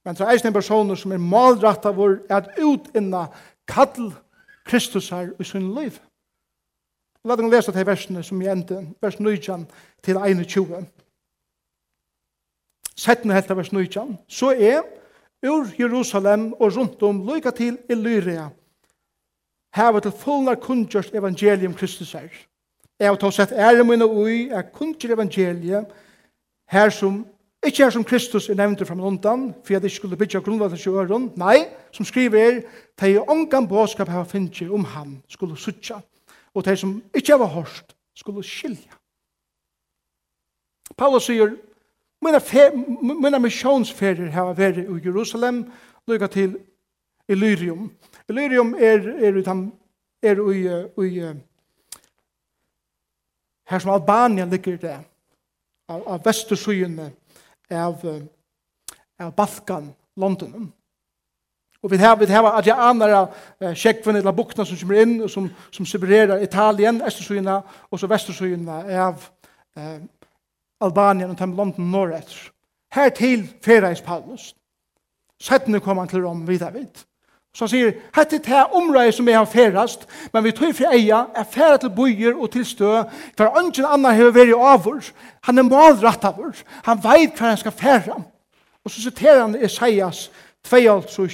Men 0.04 0.14
det 0.14 0.20
er 0.20 0.46
en 0.46 0.52
person 0.52 0.96
som 0.96 1.12
er 1.12 1.18
malrett 1.18 1.86
av 1.86 1.96
vår 1.96 2.18
at 2.30 2.50
utinna 2.58 3.26
kall 3.66 4.12
Kristus 4.64 5.08
her 5.08 5.32
i 5.40 5.44
sin 5.44 5.74
liv. 5.74 5.98
La 7.24 7.36
deg 7.36 7.48
lese 7.48 7.72
til 7.72 7.86
versene 7.86 8.22
som 8.22 8.42
jeg 8.42 8.52
endte, 8.52 8.82
vers 9.00 9.16
9 9.20 9.36
til 10.04 10.16
21. 10.16 10.86
Settene 12.96 13.34
helt 13.34 13.50
av 13.50 13.58
vers 13.58 13.72
19. 13.72 14.16
Så 14.28 14.52
er 14.52 14.82
ur 15.44 15.66
Jerusalem 15.78 16.52
og 16.52 16.76
rundt 16.76 17.02
om 17.02 17.22
lykka 17.26 17.50
til 17.50 17.78
Illyria. 17.90 18.48
Hava 19.74 20.00
til 20.00 20.14
fullnar 20.14 20.60
kundgjørst 20.62 21.14
evangelium 21.14 21.74
Kristus 21.74 22.14
er. 22.14 22.30
Jeg 22.98 23.10
har 23.10 23.18
tatt 23.18 23.34
sett 23.34 23.52
ære 23.52 23.84
mine 23.84 24.06
ui 24.06 24.48
er 24.54 24.68
kundgjør 24.70 25.16
evangeliet 25.18 25.90
her 26.70 26.90
som 26.90 27.24
Ikke 27.64 27.82
her 27.82 27.90
som 27.90 28.04
Kristus 28.04 28.48
er 28.48 28.54
nevnt 28.54 28.82
fra 28.84 28.94
London, 28.94 29.54
for 29.64 29.76
at 29.76 29.82
jeg 29.82 29.90
skulle 29.90 30.16
bytja 30.16 30.40
grunnvalget 30.44 30.80
til 30.80 30.92
øren. 30.92 31.30
Nei, 31.36 31.64
som 31.92 32.04
skriver 32.04 32.38
er, 32.38 32.60
de 33.00 33.12
i 33.12 33.18
ångan 33.18 33.68
båskap 33.68 34.08
har 34.08 34.24
finnet 34.24 34.68
om 34.68 34.84
han 34.84 35.22
skulle 35.28 35.56
sutja, 35.56 35.96
og 36.54 36.64
de 36.64 36.76
som 36.76 37.02
ikke 37.14 37.32
hava 37.32 37.46
hørst 37.48 37.96
skulle 38.14 38.44
skilja. 38.44 38.92
Paulus 40.96 41.24
sier, 41.24 41.56
Mina, 42.24 42.40
mina 43.20 43.38
missionsferier 43.38 44.30
har 44.32 44.54
vært 44.56 44.78
i 44.80 45.00
Jerusalem, 45.04 45.64
lykka 46.08 46.26
til 46.32 46.54
Illyrium. 47.28 47.90
Illyrium 48.28 48.74
er, 48.74 49.08
er, 49.28 49.36
utan, 49.36 49.66
er 50.22 50.40
i, 50.52 50.62
i, 51.04 51.26
her 53.68 53.78
som 53.78 53.90
Albania 53.90 54.44
ligger 54.44 54.76
det, 54.80 54.96
av, 55.88 56.00
av 56.08 56.24
vestersøyene 56.24 57.10
av, 57.70 58.00
av 59.20 59.34
Balkan, 59.36 59.92
London. 60.16 60.72
Og 61.82 61.90
vi 61.90 61.96
har, 61.96 62.16
vi 62.16 62.26
har 62.32 62.46
adrianere, 62.56 63.26
sjekvene 63.76 64.18
eller 64.18 64.32
bukna 64.32 64.64
som 64.64 64.78
kommer 64.80 65.02
inn, 65.02 65.18
og 65.22 65.30
som, 65.30 65.50
som 65.70 65.86
separerer 65.86 66.40
Italien, 66.42 67.02
Estersøyene, 67.04 67.58
og 67.90 68.00
så 68.00 68.08
Vestersøyene 68.08 68.72
av, 68.72 69.26
av 69.76 70.06
Albanien 70.84 71.30
og 71.30 71.38
til 71.38 71.48
London 71.48 71.90
Norrøt. 71.90 72.34
Her 72.94 73.08
til 73.08 73.48
Ferais 73.64 74.02
Paulus. 74.02 74.54
Settene 75.40 75.80
kom 75.80 75.98
han 75.98 76.08
til 76.08 76.24
Rom 76.24 76.46
videre 76.48 76.72
vidt. 76.72 77.04
Så 77.54 77.64
han 77.64 77.70
sier, 77.70 77.90
hette 78.16 78.40
det 78.42 78.62
området 78.74 79.14
som 79.14 79.28
er 79.30 79.36
han 79.38 79.46
ferast, 79.46 80.08
men 80.32 80.42
vi 80.42 80.52
tog 80.52 80.72
for 80.74 80.90
eia, 80.90 81.20
er 81.38 81.46
færa 81.46 81.76
til 81.78 81.92
bøyer 81.94 82.34
og 82.34 82.50
til 82.50 82.64
stø, 82.66 83.04
for 83.38 83.58
ønsken 83.60 83.86
annan 83.86 84.16
hever 84.18 84.34
veri 84.34 84.56
avur, 84.58 85.04
han 85.46 85.58
er 85.58 85.68
malratt 85.68 86.26
avur, 86.26 86.56
han 86.82 87.02
veit 87.04 87.38
hva 87.38 87.52
han 87.52 87.60
skal 87.60 87.76
færa. 87.78 88.16
Og 88.84 88.90
så 88.90 89.04
siterer 89.04 89.44
han 89.44 89.54
Isaias 89.54 90.30
2, 90.66 91.28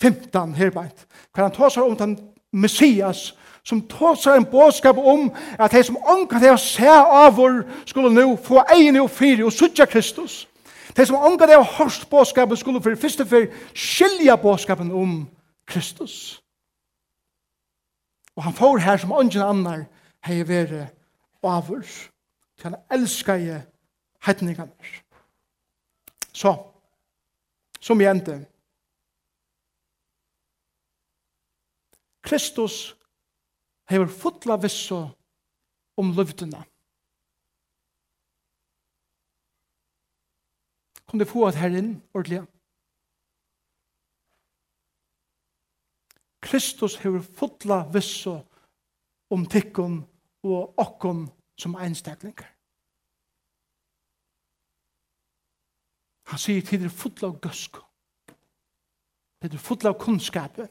15, 0.00 0.54
herbeint, 0.56 1.04
hva 1.34 1.44
han 1.44 1.52
tar 1.52 1.74
seg 1.74 1.84
om 1.84 1.98
den 1.98 2.16
Messias, 2.52 3.34
som 3.64 3.82
tåsar 3.88 4.36
en 4.36 4.44
bådskap 4.44 4.96
om 4.96 5.30
at 5.58 5.72
de 5.72 5.84
som 5.84 5.96
ångan 5.96 6.40
det 6.40 6.52
å 6.52 6.60
se 6.60 6.88
av 6.88 7.36
vår 7.36 7.62
skulle 7.86 8.12
nå 8.12 8.36
få 8.36 8.62
egen 8.76 9.00
og 9.02 9.10
fyri 9.10 9.44
og 9.44 9.52
suttja 9.52 9.86
Kristus. 9.86 10.46
De 10.96 11.06
som 11.06 11.16
ångan 11.16 11.48
det 11.48 11.58
å 11.58 11.66
hørst 11.76 12.08
bådskapet 12.10 12.58
skulle 12.58 12.82
for 12.82 12.96
første 12.96 13.26
fyr 13.26 13.50
skilja 13.74 14.36
bådskapen 14.36 14.92
om 14.92 15.28
Kristus. 15.66 16.40
Og 18.36 18.44
han 18.44 18.56
får 18.56 18.78
her 18.78 18.96
som 18.96 19.12
ångan 19.12 19.46
annar 19.46 19.84
hei 20.24 20.42
vere 20.46 20.88
av 21.42 21.68
vår 21.68 21.84
til 22.60 22.70
han 22.70 22.80
elskar 22.92 23.40
i 23.40 23.58
heitningarna. 24.24 24.72
Så, 26.32 26.52
som 27.80 28.00
jente, 28.00 28.36
Kristus 32.22 32.94
hever 33.90 34.06
fotla 34.06 34.56
visso 34.62 35.00
om 35.98 36.12
løvdena. 36.16 36.62
Kom 41.06 41.18
det 41.18 41.28
få 41.28 41.46
at 41.48 41.58
herren 41.58 41.96
ordelig. 42.14 42.44
Kristus 46.40 46.96
hever 47.02 47.20
fotla 47.20 47.82
visso 47.92 48.38
om 49.30 49.46
tikkun 49.46 50.00
og 50.46 50.78
okkun 50.78 51.26
som 51.58 51.74
einstaklingar. 51.74 52.54
Han 56.30 56.38
sier 56.38 56.62
til 56.62 56.84
det 56.84 56.94
fotla 56.94 57.28
av 57.28 57.40
gøsk. 57.42 57.80
Det 59.42 59.50
er 59.50 59.58
fotla 59.58 59.90
av 59.90 59.98
kunnskapet 59.98 60.70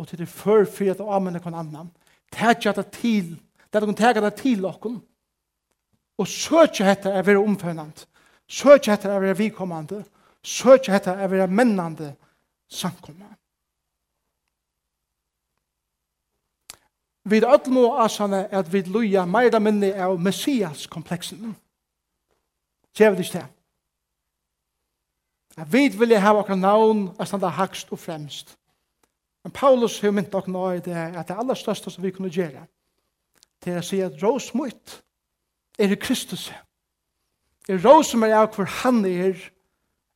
og 0.00 0.08
til 0.08 0.18
det 0.18 0.28
før 0.28 0.64
for 0.64 0.90
at 0.90 1.00
amen 1.00 1.36
er 1.36 1.42
kon 1.44 1.54
annan. 1.54 1.90
Tætja 2.32 2.72
det 2.72 2.86
til, 2.94 3.34
det 3.72 3.82
er 3.82 3.86
kon 3.86 3.94
tætja 3.94 4.22
det 4.24 4.34
til 4.34 4.64
okkon. 4.64 5.00
Og 6.18 6.28
søtja 6.28 6.88
hetta 6.88 7.12
er 7.12 7.22
vera 7.22 7.42
omfønant. 7.42 8.06
søtja 8.48 8.92
hetta 8.92 9.08
er 9.08 9.20
vera 9.20 9.36
vikommande. 9.36 10.04
søtja 10.42 10.92
hetta 10.92 11.10
er 11.10 11.28
vera 11.28 11.46
mennande 11.46 12.14
samkomma. 12.68 13.28
Vi 17.24 17.36
er 17.36 17.46
alle 17.46 17.72
må 17.72 17.96
asane 18.00 18.46
at 18.54 18.72
vi 18.72 18.82
luja 18.82 19.24
meira 19.24 19.58
minni 19.58 19.92
av 19.92 20.20
messias-kompleksen. 20.20 21.56
Kjever 22.96 23.16
det 23.16 23.26
ikke 23.26 23.46
vi 25.66 25.88
vilja 25.88 26.20
hava 26.20 26.40
okra 26.40 26.54
navn 26.54 27.10
at 27.18 27.28
standa 27.28 27.48
hakst 27.48 27.92
og 27.92 27.98
fremst. 27.98 28.56
Men 29.44 29.52
Paulus 29.52 30.00
har 30.00 30.12
mynt 30.12 30.34
og 30.34 30.48
nøy 30.48 30.82
det 30.84 30.96
at 30.96 31.28
det 31.28 31.36
aller 31.38 31.56
største 31.56 31.90
som 31.90 32.04
vi 32.04 32.12
kunne 32.12 32.32
gjøre 32.32 32.66
til 33.64 33.78
å 33.78 33.84
si 33.84 34.00
at 34.04 34.20
rås 34.22 34.52
mot 34.56 35.00
er 35.80 35.92
i 35.92 36.00
Kristus. 36.00 36.50
Er 37.68 37.80
rås 37.80 38.12
som 38.12 38.24
er 38.24 38.36
av 38.36 38.52
hvor 38.54 38.68
han 38.82 39.02
er, 39.08 39.36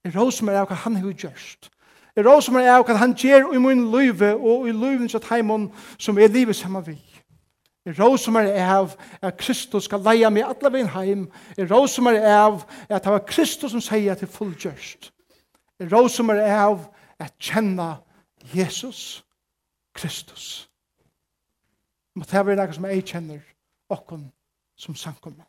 er 0.05 0.17
rås 0.17 0.41
som 0.41 0.49
er 0.49 0.61
av 0.61 0.69
hva 0.69 0.79
han 0.85 0.97
har 1.01 1.13
gjørst. 1.13 1.71
Er 2.17 2.25
rås 2.29 2.49
som 2.49 2.57
er 2.61 2.71
av 2.73 2.85
hva 2.87 2.97
han 3.01 3.17
gjør 3.17 3.53
i 3.55 3.61
min 3.61 3.87
løyve 3.93 4.35
og 4.37 4.69
i 4.69 4.77
løyven 4.77 5.09
til 5.09 5.25
heimen 5.31 5.71
som 5.99 6.19
er 6.19 6.33
livet 6.33 6.57
sammen 6.57 6.85
vi. 6.87 6.99
Er 7.85 7.97
rås 8.01 8.25
som 8.25 8.37
er 8.41 8.53
av 8.65 8.95
at 9.21 9.37
Kristus 9.41 9.89
skal 9.89 10.05
leie 10.05 10.31
meg 10.33 10.49
alle 10.49 10.73
veien 10.73 10.93
heim. 10.93 11.27
Er 11.57 11.69
rås 11.69 11.97
som 11.97 12.09
er 12.09 12.21
av 12.29 12.65
at 12.89 13.05
det 13.05 13.13
var 13.13 13.25
Kristus 13.29 13.73
som 13.73 13.85
sier 13.85 14.17
til 14.17 14.29
fullgjørst. 14.29 15.13
Er 15.81 15.93
rås 15.93 16.17
som 16.17 16.33
er 16.33 16.45
av 16.49 16.89
at 17.21 17.33
kjenne 17.41 17.93
Kristus 17.93 18.11
Jesus 18.53 19.25
Kristus. 19.95 20.71
Men 22.15 22.27
det 22.31 22.35
er 22.35 22.57
noe 22.59 22.75
som 22.77 22.87
jeg 22.87 23.05
kjenner 23.09 23.43
okken 23.91 24.29
som 24.77 24.95
samkommer. 24.95 25.47